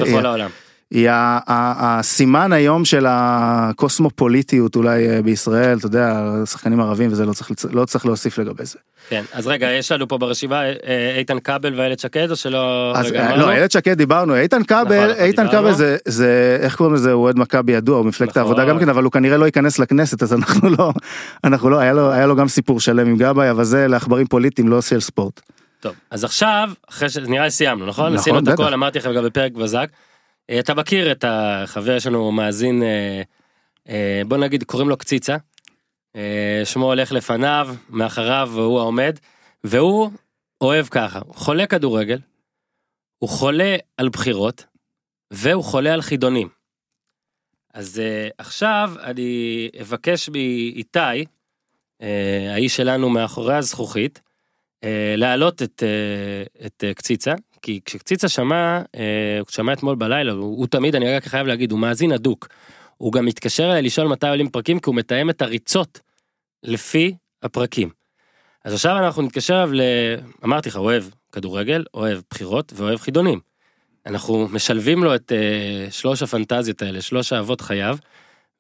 [0.91, 1.09] היא-
[1.49, 7.85] הסימן היום של הקוסמופוליטיות אולי אה, בישראל, אתה יודע, שחקנים ערבים וזה לא צריך, לא
[7.85, 8.79] צריך להוסיף לגבי זה.
[9.09, 10.73] כן אז רגע יש לנו פה ברשימה אה,
[11.19, 12.93] איתן כבל ואיילת שקד או שלא.
[12.97, 13.37] אז רגע, אה?
[13.37, 15.49] לא, איילת שקד דיברנו, איתן כבל, נכון, איתן.
[15.51, 18.43] כבל זה, זה, איך קוראים לזה, הוא אוהד מכבי ידוע, הוא מפלגת נכון.
[18.43, 20.93] העבודה גם כן, אבל הוא כנראה לא ייכנס לכנסת, אז אנחנו לא,
[21.45, 24.69] אנחנו לא, היה לו, היה לו גם סיפור שלם עם גבאי, אבל זה לעכברים פוליטיים,
[24.69, 25.41] לא של ספורט.
[25.81, 28.05] טוב אז עכשיו אחרי שנראה לי סיימנו נכון?
[28.07, 28.49] נכון, עשינו את.
[28.49, 29.87] הכל אמרתי לכם גם בפרק בזק.
[30.51, 33.23] אה, אתה מכיר את החבר שלנו מאזין אה,
[33.89, 35.37] אה, בוא נגיד קוראים לו קציצה.
[36.65, 39.19] שמו הולך לפניו מאחריו והוא העומד
[39.65, 40.11] והוא
[40.61, 42.19] אוהב ככה הוא חולה כדורגל.
[43.19, 44.65] הוא חולה על בחירות
[45.31, 46.49] והוא חולה על חידונים.
[47.75, 48.03] אז
[48.39, 51.25] עכשיו אני אבקש מאיתי
[52.51, 54.21] האיש שלנו מאחורי הזכוכית
[55.17, 55.83] להעלות את,
[56.67, 57.35] את קציצה,
[57.67, 61.71] כי כשקציצה שמע, אה, הוא שמע אתמול בלילה, הוא, הוא תמיד, אני רק חייב להגיד,
[61.71, 62.49] הוא מאזין הדוק.
[62.97, 66.01] הוא גם מתקשר אליי לשאול מתי עולים פרקים, כי הוא מתאם את הריצות
[66.63, 67.91] לפי הפרקים.
[68.65, 69.81] אז עכשיו אנחנו נתקשר אליו ל...
[70.45, 73.41] אמרתי לך, אוהב כדורגל, אוהב בחירות ואוהב חידונים.
[74.07, 77.97] אנחנו משלבים לו את אה, שלוש הפנטזיות האלה, שלוש אהבות חייו,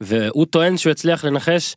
[0.01, 1.77] והוא טוען שהוא הצליח לנחש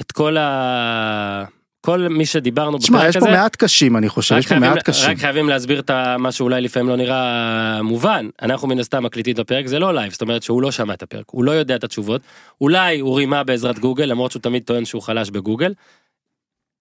[0.00, 1.44] את כל ה...
[1.84, 3.26] כל מי שדיברנו בפרק יש הזה.
[3.26, 5.10] פה מעט קשים, אני חושב, יש פה חייבים, מעט קשים.
[5.10, 9.38] רק חייבים להסביר את מה שאולי לפעמים לא נראה מובן אנחנו מן הסתם מקליטים את
[9.38, 11.84] הפרק זה לא live זאת אומרת שהוא לא שמע את הפרק הוא לא יודע את
[11.84, 12.20] התשובות
[12.60, 15.72] אולי הוא רימה בעזרת גוגל למרות שהוא תמיד טוען שהוא חלש בגוגל.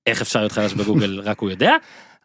[0.05, 1.75] איך אפשר להיות חלש בגוגל רק הוא יודע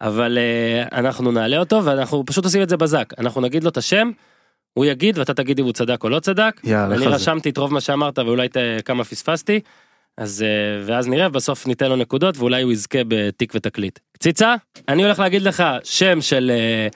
[0.01, 3.77] אבל אה, אנחנו נעלה אותו ואנחנו פשוט עושים את זה בזק אנחנו נגיד לו את
[3.77, 4.11] השם.
[4.73, 6.61] הוא יגיד ואתה תגיד אם הוא צדק או לא צדק.
[6.65, 7.07] יאללה, אני.
[7.07, 9.61] רשמתי את רוב מה שאמרת ואולי ת- כמה פספסתי.
[10.19, 10.49] אז אה,
[10.87, 13.99] ואז נראה בסוף ניתן לו נקודות ואולי הוא יזכה בתיק ותקליט.
[14.13, 14.55] קציצה
[14.89, 16.87] אני הולך להגיד לך שם של אה,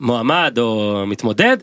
[0.00, 1.56] מועמד או מתמודד.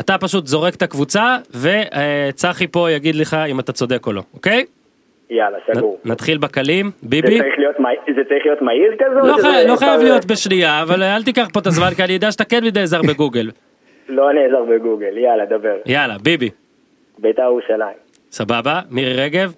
[0.00, 4.64] אתה פשוט זורק את הקבוצה וצחי פה יגיד לך אם אתה צודק או לא אוקיי?
[5.30, 5.98] יאללה, סגור.
[6.04, 7.38] נתחיל בקלים זה ביבי.
[7.38, 9.28] צריך להיות מהיר- זה צריך להיות מהיר כזה?
[9.28, 9.66] לא, חי...
[9.68, 12.60] לא חייב להיות בשנייה אבל אל תיקח פה את הזמן כי אני יודע שאתה כן
[12.74, 13.50] נעזר בגוגל.
[14.08, 15.76] לא נעזר בגוגל, יאללה, דבר.
[15.86, 16.50] יאללה ביבי.
[17.18, 17.96] בית"ר ירושלים.
[18.30, 19.52] סבבה מירי רגב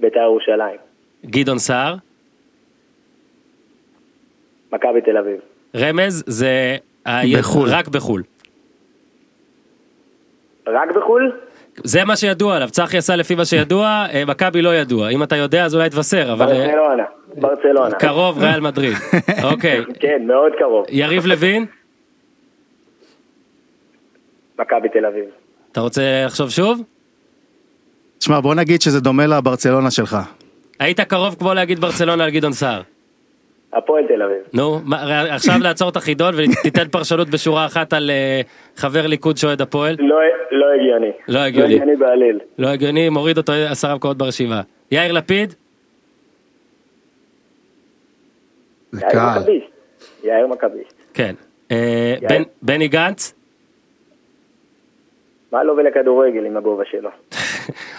[0.00, 0.76] בית"ר ירושלים.
[1.26, 1.94] גדעון סער
[4.72, 5.40] מכבי תל אביב.
[5.76, 6.76] רמז זה
[7.38, 7.68] בחו"ל.
[7.68, 8.22] רק בחו"ל.
[10.66, 11.32] רק בחו"ל?
[11.84, 15.36] זה מה שידוע עליו צחי עשה לפי מה שידוע אה, מכבי לא ידוע אם אתה
[15.36, 17.04] יודע אז אולי תבשר אבל אה, ברצלונה.
[17.34, 17.96] ברצלונה.
[17.98, 18.96] קרוב ריאל מדריד.
[19.52, 20.86] אוקיי כן, מאוד קרוב.
[20.88, 21.66] יריב לוין
[24.58, 25.24] מכבי תל אביב.
[25.72, 26.82] אתה רוצה לחשוב שוב?
[28.18, 30.16] תשמע בוא נגיד שזה דומה לברצלונה שלך.
[30.80, 32.82] היית קרוב כמו להגיד ברצלונה על גדעון סער.
[33.72, 34.38] הפועל תל אביב.
[34.52, 38.40] נו מה, עכשיו לעצור את החידון ותיתן פרשנות בשורה אחת על אה,
[38.76, 39.96] חבר ליכוד שאוהד הפועל.
[39.98, 40.16] לא
[40.50, 41.10] לא הגיוני.
[41.28, 41.78] לא הגיוני.
[41.78, 42.38] לא הגיוני בעליל.
[42.58, 44.60] לא הגיוני מוריד אותו עשרה מקומות ברשימה.
[44.90, 45.54] יאיר לפיד
[48.92, 49.40] זה יאיר קל.
[49.40, 49.66] מכביסט.
[50.24, 50.94] יאיר מכביסט.
[51.14, 51.34] כן.
[51.70, 52.14] אה,
[52.62, 53.34] בני גנץ
[55.52, 57.10] מה לו ולכדורגל עם הגובה שלו?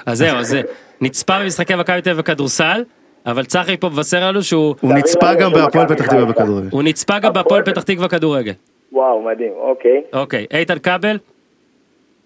[0.06, 0.62] אז זהו אז זה
[1.02, 2.84] נצפה במשחקי מכבי תל אביב בכדורסל
[3.26, 6.26] אבל צחי פה מבשר לנו שהוא הוא נצפה גם בהפועל פתח תקווה.
[6.26, 6.68] בכדורגל.
[6.72, 8.54] הוא נצפה גם בהפועל פתח תקווה כדורגל.
[8.92, 10.02] וואו, מדהים, אוקיי.
[10.14, 11.18] אוקיי איתן כבל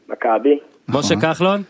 [0.10, 0.60] מכבי.
[0.90, 1.64] משה כחלון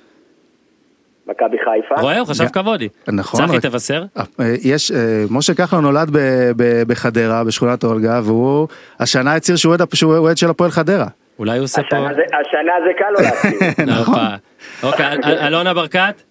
[1.28, 2.02] מכבי חיפה.
[2.02, 2.90] רואה הוא חשב כמוני.
[3.08, 4.04] נכון, צחי תבשר.
[4.18, 4.24] אה,
[4.64, 6.10] יש, אה, משה כחלון נולד
[6.88, 8.68] בחדרה, בשכונת אולגה, והוא
[9.00, 11.08] השנה הצהיר שהוא אוהד של הפועל חדרה.
[11.40, 11.98] אולי הוא עושה פה.
[11.98, 13.86] השנה זה- השנה זה קל לו להסכים.
[13.88, 14.14] נכון.
[14.14, 14.88] הופה.
[14.88, 16.22] אוקיי אל- אל- אלונה ברקת.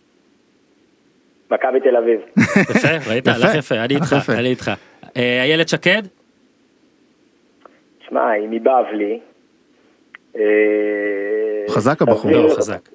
[1.51, 2.21] מכבי תל אביב.
[2.71, 3.29] יפה ראית.
[3.29, 4.17] הלך יפה אני איתך.
[4.39, 4.71] אני איתך.
[5.17, 6.03] אה, איילת שקד
[8.09, 9.19] שמע, היא מבבלי.
[10.37, 10.43] אה,
[11.69, 12.31] חזק הבחור.
[12.31, 12.89] סביר- לא חזק.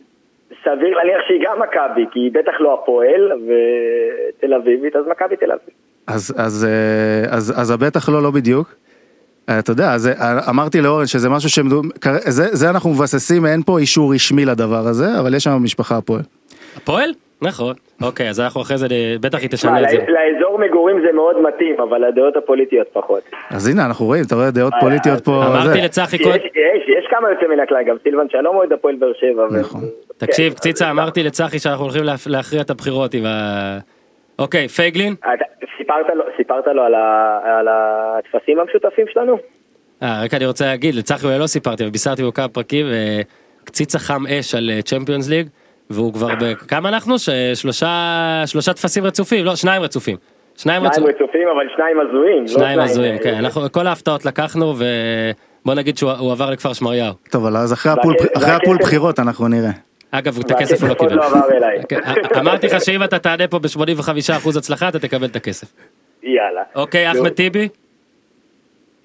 [0.63, 5.51] סביר להניח שהיא גם מכבי, כי היא בטח לא הפועל, ותל אביבית, אז מכבי תל
[5.51, 5.69] אביב.
[6.07, 8.75] אז, אז, אה, אז, אז הבטח לא, לא בדיוק.
[9.49, 11.63] אה, אתה יודע, זה, אה, אמרתי לאורן שזה משהו.
[12.01, 15.97] כר- זה, זה אנחנו מבססים, אין פה אישור רשמי לדבר הזה, אבל יש שם משפחה
[15.97, 16.21] הפועל.
[16.77, 17.09] הפועל?
[17.41, 17.73] נכון.
[18.01, 18.87] אוקיי אז אנחנו אחרי זה
[19.21, 19.97] בטח היא תשנה את זה.
[19.97, 23.21] לאזור מגורים זה מאוד מתאים, אבל הדעות הפוליטיות פחות.
[23.49, 25.45] אז הנה, אנחנו רואים, אתה רואה דעות אה, פוליטיות פה.
[25.47, 25.81] אמרתי.
[25.81, 26.35] לצחי יש, קודם.
[26.35, 29.59] יש, יש כמה יוצא מן הכלל, גם סילבן שלום אוהד הפועל באר שבע.
[29.59, 29.81] נכון.
[30.17, 33.77] תקשיב כן, קציצה אמרתי לצחי שאנחנו הולכים להכריע את הבחירות עם ה...
[34.39, 35.15] אוקיי פייגלין?
[35.77, 39.37] סיפרת לו, סיפרת לו על, ה, על הטפסים המשותפים שלנו?
[40.03, 43.21] אה, רק אני רוצה להגיד, לצחי אולי לא סיפרתי, אבל בישרתי לו כמה פרקים, אה,
[43.63, 45.47] קציצה חם אש על צ'מפיונס ליג,
[45.89, 47.19] והוא כבר בכמה אנחנו?
[47.19, 47.87] ש- שלושה
[48.45, 50.17] שלושה טפסים רצופים, לא, שניים רצופים.
[50.57, 52.41] שניים שניים רצופים, רצופים, אבל שניים הזויים.
[52.41, 56.73] לא שניים הזויים, אה, כן, אנחנו כל ההפתעות לקחנו, ובוא נגיד שהוא הוא עבר לכפר
[56.73, 57.13] שמריהו.
[57.31, 59.71] טוב, אבל אז אחרי הפול, והכסף- אחרי הפול והכסף- בחירות אנחנו נראה.
[60.11, 61.15] אגב, את הכסף הוא לא קיבל.
[61.15, 61.23] לא.
[61.89, 61.99] כן,
[62.39, 65.67] אמרתי לך שאם אתה תענה פה ב-85% הצלחה, אתה תקבל את הכסף.
[66.23, 66.63] יאללה.
[66.75, 67.67] אוקיי, אחמד טיבי?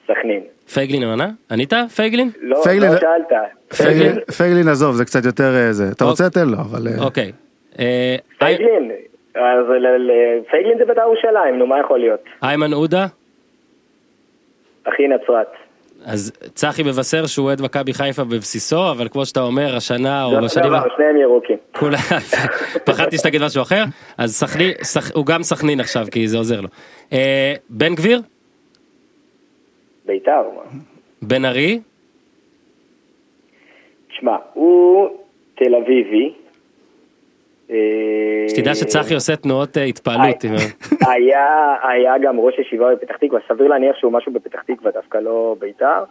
[0.06, 0.42] סכנין.
[0.74, 1.28] פייגלין ענה?
[1.50, 1.72] ענית?
[1.96, 2.30] פייגלין?
[2.40, 3.32] לא, לא שאלת.
[3.76, 5.84] פייגלין, פייגלין עזוב, זה קצת יותר אה, זה.
[5.96, 6.42] אתה רוצה, אוקיי.
[6.42, 6.88] תן לו, אבל...
[6.88, 7.32] אה, אוקיי.
[7.78, 8.90] אה, פייגלין.
[9.34, 9.64] אז
[10.50, 12.20] פייגלין זה בית"ר ירושלים, נו מה יכול להיות?
[12.42, 13.06] איימן עודה?
[14.84, 15.52] אחי נצרת.
[16.04, 20.68] אז צחי מבשר שהוא אוהד מכבי חיפה בבסיסו, אבל כמו שאתה אומר, השנה או בשנים...
[20.68, 21.56] דבר, שניהם ירוקים.
[21.78, 21.98] כולה...
[22.86, 23.84] פחדתי שתגיד משהו אחר,
[24.18, 26.68] אז סכנין, סכ- הוא גם סכנין עכשיו, כי זה עוזר לו.
[27.12, 28.20] אה, בן גביר?
[30.06, 30.42] בית"ר?
[31.22, 31.80] בן ארי?
[34.08, 35.08] תשמע, הוא
[35.54, 36.32] תל אביבי.
[37.72, 37.78] אה,
[38.48, 40.44] שתדע שצחי עושה תנועות אה, התפעלות.
[40.44, 41.46] עם ה- היה,
[41.92, 46.02] היה גם ראש ישיבה בפתח תקווה, סביר להניח שהוא משהו בפתח תקווה, דווקא לא בית"ר.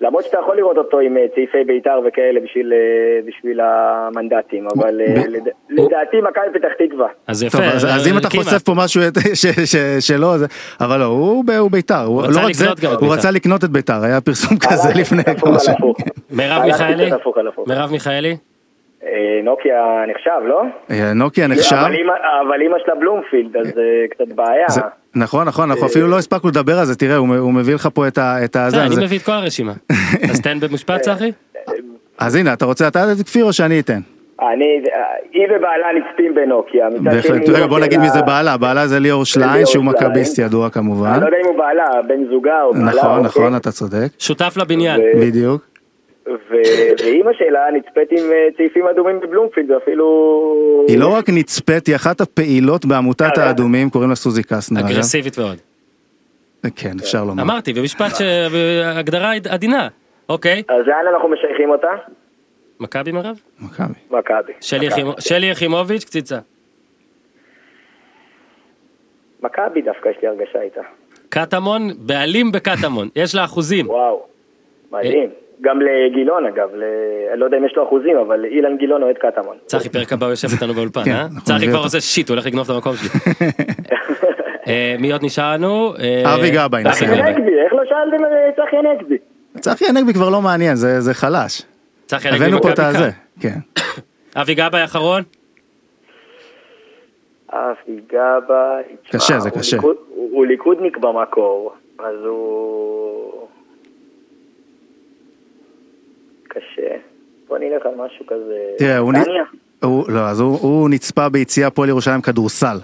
[0.00, 2.78] למרות שאתה יכול לראות אותו עם אה, צעיפי בית"ר וכאלה בשביל, אה,
[3.26, 7.06] בשביל המנדטים, אבל אה, לד- לדעתי מכבי פתח תקווה.
[7.26, 7.58] אז יפה.
[7.58, 8.28] טוב, אז, אז אם אתה.
[8.30, 9.06] חושף פה משהו ש,
[9.42, 10.46] ש, ש, שלא, זה,
[10.80, 13.18] אבל לא, הוא, בית"ר, הוא רצה לא רק זה, לקנות גם את הוא בית"ר.
[13.18, 15.92] רצה לקנות את בית"ר, היה פרסום כזה לפני כמה שנים.
[16.30, 17.10] מרב מיכאלי?
[17.66, 18.36] מרב מיכאלי?
[19.12, 20.62] אה, נוקיה נחשב, לא?
[20.90, 24.66] אה, נוקיה נחשב, אבל אמא שלה בלומפילד, אז זה קצת בעיה.
[25.14, 28.08] נכון נכון, אנחנו אפילו לא הספקנו לדבר על זה, תראה, הוא, הוא מביא לך פה
[28.08, 28.36] את ה...
[28.86, 29.04] אני.
[29.04, 29.72] מביא את כל הרשימה.
[30.30, 31.32] אז תן במשפט צחי?
[32.18, 34.00] אז הנה, אתה רוצה אתה את כפיר או שאני אתן?
[34.40, 34.82] אני,
[35.32, 36.88] היא ובעלה נצפים בנוקיה.
[37.02, 39.84] בהחלט, רגע בוא נגיד מי זה בעלה, בעלה זה ליאור שליין שהוא.
[39.84, 41.08] מכביסט ידוע כמובן.
[41.08, 42.86] אני לא יודע אם הוא בעלה, בן זוגה או בעלה.
[42.86, 43.42] נכון, אוקיי.
[43.42, 45.00] נכון, אתה צודק, שותף לבניין.
[45.20, 45.62] בדיוק.
[46.50, 50.84] ואימא שלה נצפית עם אה, צעיפים אדומים בבלומפילד, ואפילו...
[50.88, 54.80] היא לא רק נצפית, היא אחת הפעילות בעמותת אה, האדומים, קוראים לה סוזי קסנר.
[54.80, 55.56] אגרסיבית מאוד.
[56.76, 57.42] כן, אפשר לומר.
[57.42, 59.88] אמרתי, במשפט שהגדרה עדינה.
[60.28, 61.88] אוקיי, אז לאן אנחנו משייכים אותה?
[62.80, 63.40] מכבי מירב?
[64.10, 64.52] מכבי.
[65.20, 66.38] שלי יחימוביץ', קציצה.
[69.42, 70.80] מכבי דווקא יש לי הרגשה איתה.
[71.28, 73.88] קטמון, בעלים בקטמון, יש לה אחוזים.
[73.88, 74.26] וואו,
[74.92, 75.30] מדהים.
[75.60, 76.82] גם לגילון אגב, ל...
[77.32, 79.56] אני לא יודע אם יש לו אחוזים, אבל אילן גילון אוהד קטמון.
[79.66, 81.26] צחי פרק הבא יושב איתנו באולפן, כן, אה?
[81.44, 81.78] צחי כבר.
[81.78, 83.08] עושה שיט, הוא הולך לגנוב את המקום שלי.
[84.68, 85.92] אה, מי עוד נשאר לנו?
[85.98, 87.04] אה, אבי גבאי, צחי.
[87.04, 89.16] הנגבי, איך לא שאלתם על אה, צחי הנגבי?
[89.60, 91.62] צחי הנגבי כבר לא מעניין, זה זה חלש.
[92.06, 93.10] צחי הנגבי הבאנו פה את מכבי הזה.
[93.40, 93.58] כן.
[94.40, 95.22] אבי גבאי האחרון?
[97.52, 99.76] אבי גבאי, תשמע, קשה, זה קשה.
[100.14, 102.97] הוא ליכודניק במקור, אז הוא...
[106.48, 106.94] קשה.
[107.48, 108.54] בוא נלך על משהו כזה...
[108.78, 109.16] תראה, הוא נ-?
[109.84, 112.76] הוא, לא, אז הוא, הוא נצפה ביציע הפועל ירושלים כדורסל.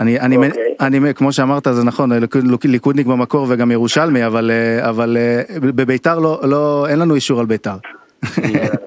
[0.00, 0.50] אני, אני, אוקיי.
[0.80, 6.18] אני, כמו שאמרת זה נכון, ליכוד- ליכודניק במקור וגם ירושלמי, אבל, אה, אבל אה, בביתר
[6.18, 7.74] לא, לא, אין לנו אישור על ביתר.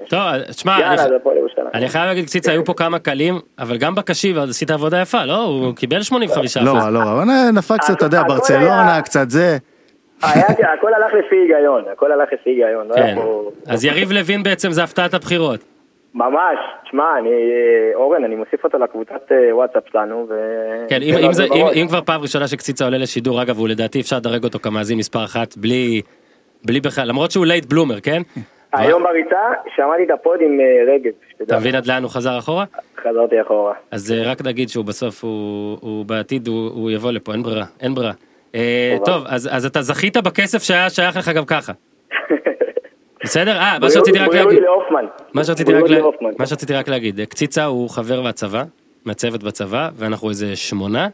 [0.09, 0.19] טוב,
[0.51, 1.05] שמע, יאללה,
[1.73, 5.43] אני- חייב להגיד קציצה, היו פה כמה קלים, אבל גם בקשיב עשית עבודה יפה, לא?
[5.43, 9.57] הוא קיבל 85 לא רע, לא אבל נפל קצת, אתה יודע, ברצלונה, קצת זה.
[10.21, 12.87] היה- הכל הלך לפי היגיון, הכל הלך לפי היגיון.
[12.87, 13.15] לא כן.
[13.15, 15.59] פה- אז יריב לוין בעצם זה הפתעת הבחירות.
[16.15, 17.29] ממש, תשמע, אני,
[17.95, 20.33] אורן, אני מוסיף אותו לקבוצת אה, וואטסאפ שלנו, ו...
[20.89, 21.65] כן, אם, זה אם, זה, אם.
[21.81, 25.23] אם כבר פעם ראשונה שקציצה עולה לשידור, אגב, הוא לדעתי אפשר לדרג אותו כמאזין מספר
[25.23, 26.01] אחת, בלי,
[26.65, 28.21] בלי בכלל, למרות שהוא late bloomer, כן?
[28.73, 29.41] היום בריצה,
[29.75, 31.11] שמעתי את ה pod עם אה, רגב.
[31.41, 32.65] אתה מבין עד לאן הוא חזר אחורה?
[33.03, 33.73] חזרתי אחורה.
[33.91, 37.65] אז אה, רק נגיד שהוא בסוף, הוא, הוא בעתיד, הוא, הוא יבוא לפה, אין ברירה,
[37.81, 38.11] אין ברירה.
[38.55, 39.05] אה, טוב.
[39.05, 41.73] טוב, אז, אתה זכית בכסף שהיה שייך לך גם ככה.
[43.23, 43.57] בסדר?
[43.57, 44.59] אה, מה שרציתי רק להגיד.
[45.33, 45.83] מה שרציתי רק.
[46.39, 48.63] מה שרציתי רק להגיד, קציצה הוא חבר בצבא,
[49.05, 51.07] מהצוות בצבא, ואנחנו איזה שמונה,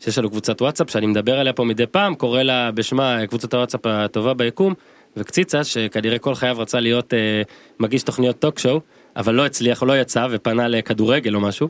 [0.00, 3.86] שיש לנו קבוצת וואטסאפ שאני מדבר עליה פה מדי פעם, קורא לה בשמה קבוצת הוואטסאפ
[3.86, 4.74] הטובה ביקום,
[5.16, 7.42] וקציצה, שכנראה כל חייו רצה להיות אה,
[7.80, 8.80] מגיש תוכניות טוק שואו,
[9.16, 11.68] אבל לא הצליח, לא יצא, ופנה לכדורגל או משהו,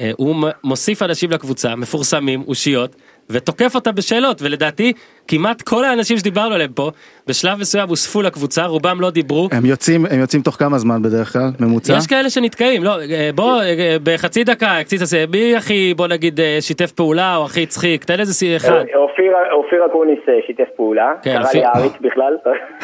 [0.00, 2.96] אה, הוא מוסיף אנשים לקבוצה, מפורסמים, אושיות,
[3.30, 4.92] ותוקף אותה בשאלות, ולדעתי,
[5.28, 6.90] כמעט כל האנשים שדיברנו עליהם פה,
[7.26, 11.32] בשלב מסוים הוספו לקבוצה, רובם לא דיברו, הם יוצאים, הם יוצאים תוך כמה זמן בדרך
[11.32, 11.94] כלל, ממוצע?
[11.98, 16.40] יש כאלה שנתקעים, לא, אה, בוא, אה, בחצי דקה, קציץ הזה, מי הכי, בוא נגיד,
[16.40, 18.68] אה, שיתף פעולה, או הכי הצחיק, תן איזה סי- אחד.
[18.94, 22.36] אופיר- אופיר אקוניס אה, שיתף פעולה, כן, קרא אופיר- לי העריץ בכלל.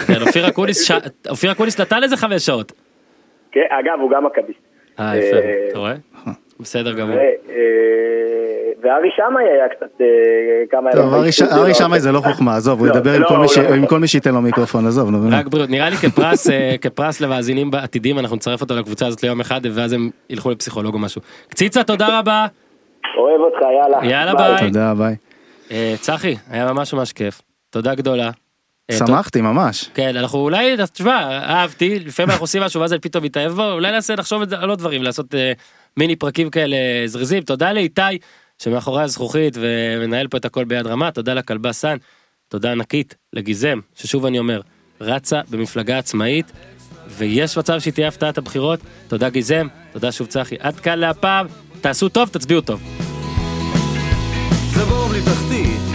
[0.07, 0.91] כן, אופיר אקוניס,
[1.31, 2.73] אופיר אקוניס נתן איזה חמש שעות.
[3.53, 4.59] כן, אגב, הוא גם מכביסט.
[5.01, 5.93] אה, יפה, אה, אתה רואה?
[6.61, 7.17] בסדר גמור.
[8.89, 10.07] וארי שמאי היה קצת אה,
[10.71, 10.91] כמה...
[10.93, 11.75] טוב, ימים ארי.
[11.75, 13.75] שמאי זה לא חוכמה, עזוב, הוא לא, ידבר עם לא, כל מי לא.
[13.75, 15.29] עם כל מי שייתן לו מיקרופון, עזוב, נו.
[15.31, 19.41] רק בריאות, נראה לי כפרס, אה, כפרס למאזינים בעתידים, אנחנו נצרף אותו לקבוצה הזאת ליום
[19.41, 21.21] אחד, ואז הם ילכו לפסיכולוג או משהו.
[21.49, 22.47] קציצה, תודה רבה.
[23.19, 24.13] אוהב אותך, יאללה.
[24.13, 24.69] יאללה, ביי.
[24.69, 25.17] תודה, ביי.
[25.71, 27.43] אה, צחי, היה ממש ממש כיף.
[27.71, 28.31] תודה גדולה.
[28.93, 29.91] שמחתי ממש.
[29.95, 33.93] כן, אנחנו אולי, תשמע, אהבתי, לפעמים אנחנו עושים משהו ואז אני פתאום מתאהב בו, אולי
[33.93, 35.35] ננסה לחשוב על עוד דברים, לעשות
[35.97, 37.43] מיני פרקים כאלה זריזים.
[37.43, 38.19] תודה לאיתי,
[38.63, 41.97] שמאחורי הזכוכית ומנהל פה את הכל ביד רמה, תודה לכלבה סאן,
[42.49, 44.61] תודה ענקית לגיזם, ששוב אני אומר,
[45.01, 46.53] רצה במפלגה עצמאית,
[47.09, 51.47] ויש מצב שהיא תהיה הפתעת הבחירות, תודה גיזם, תודה שוב צחי, עד כאן להפעם,
[51.81, 52.83] תעשו טוב, תצביעו טוב.
[54.75, 55.88] זה בור בלי תחתית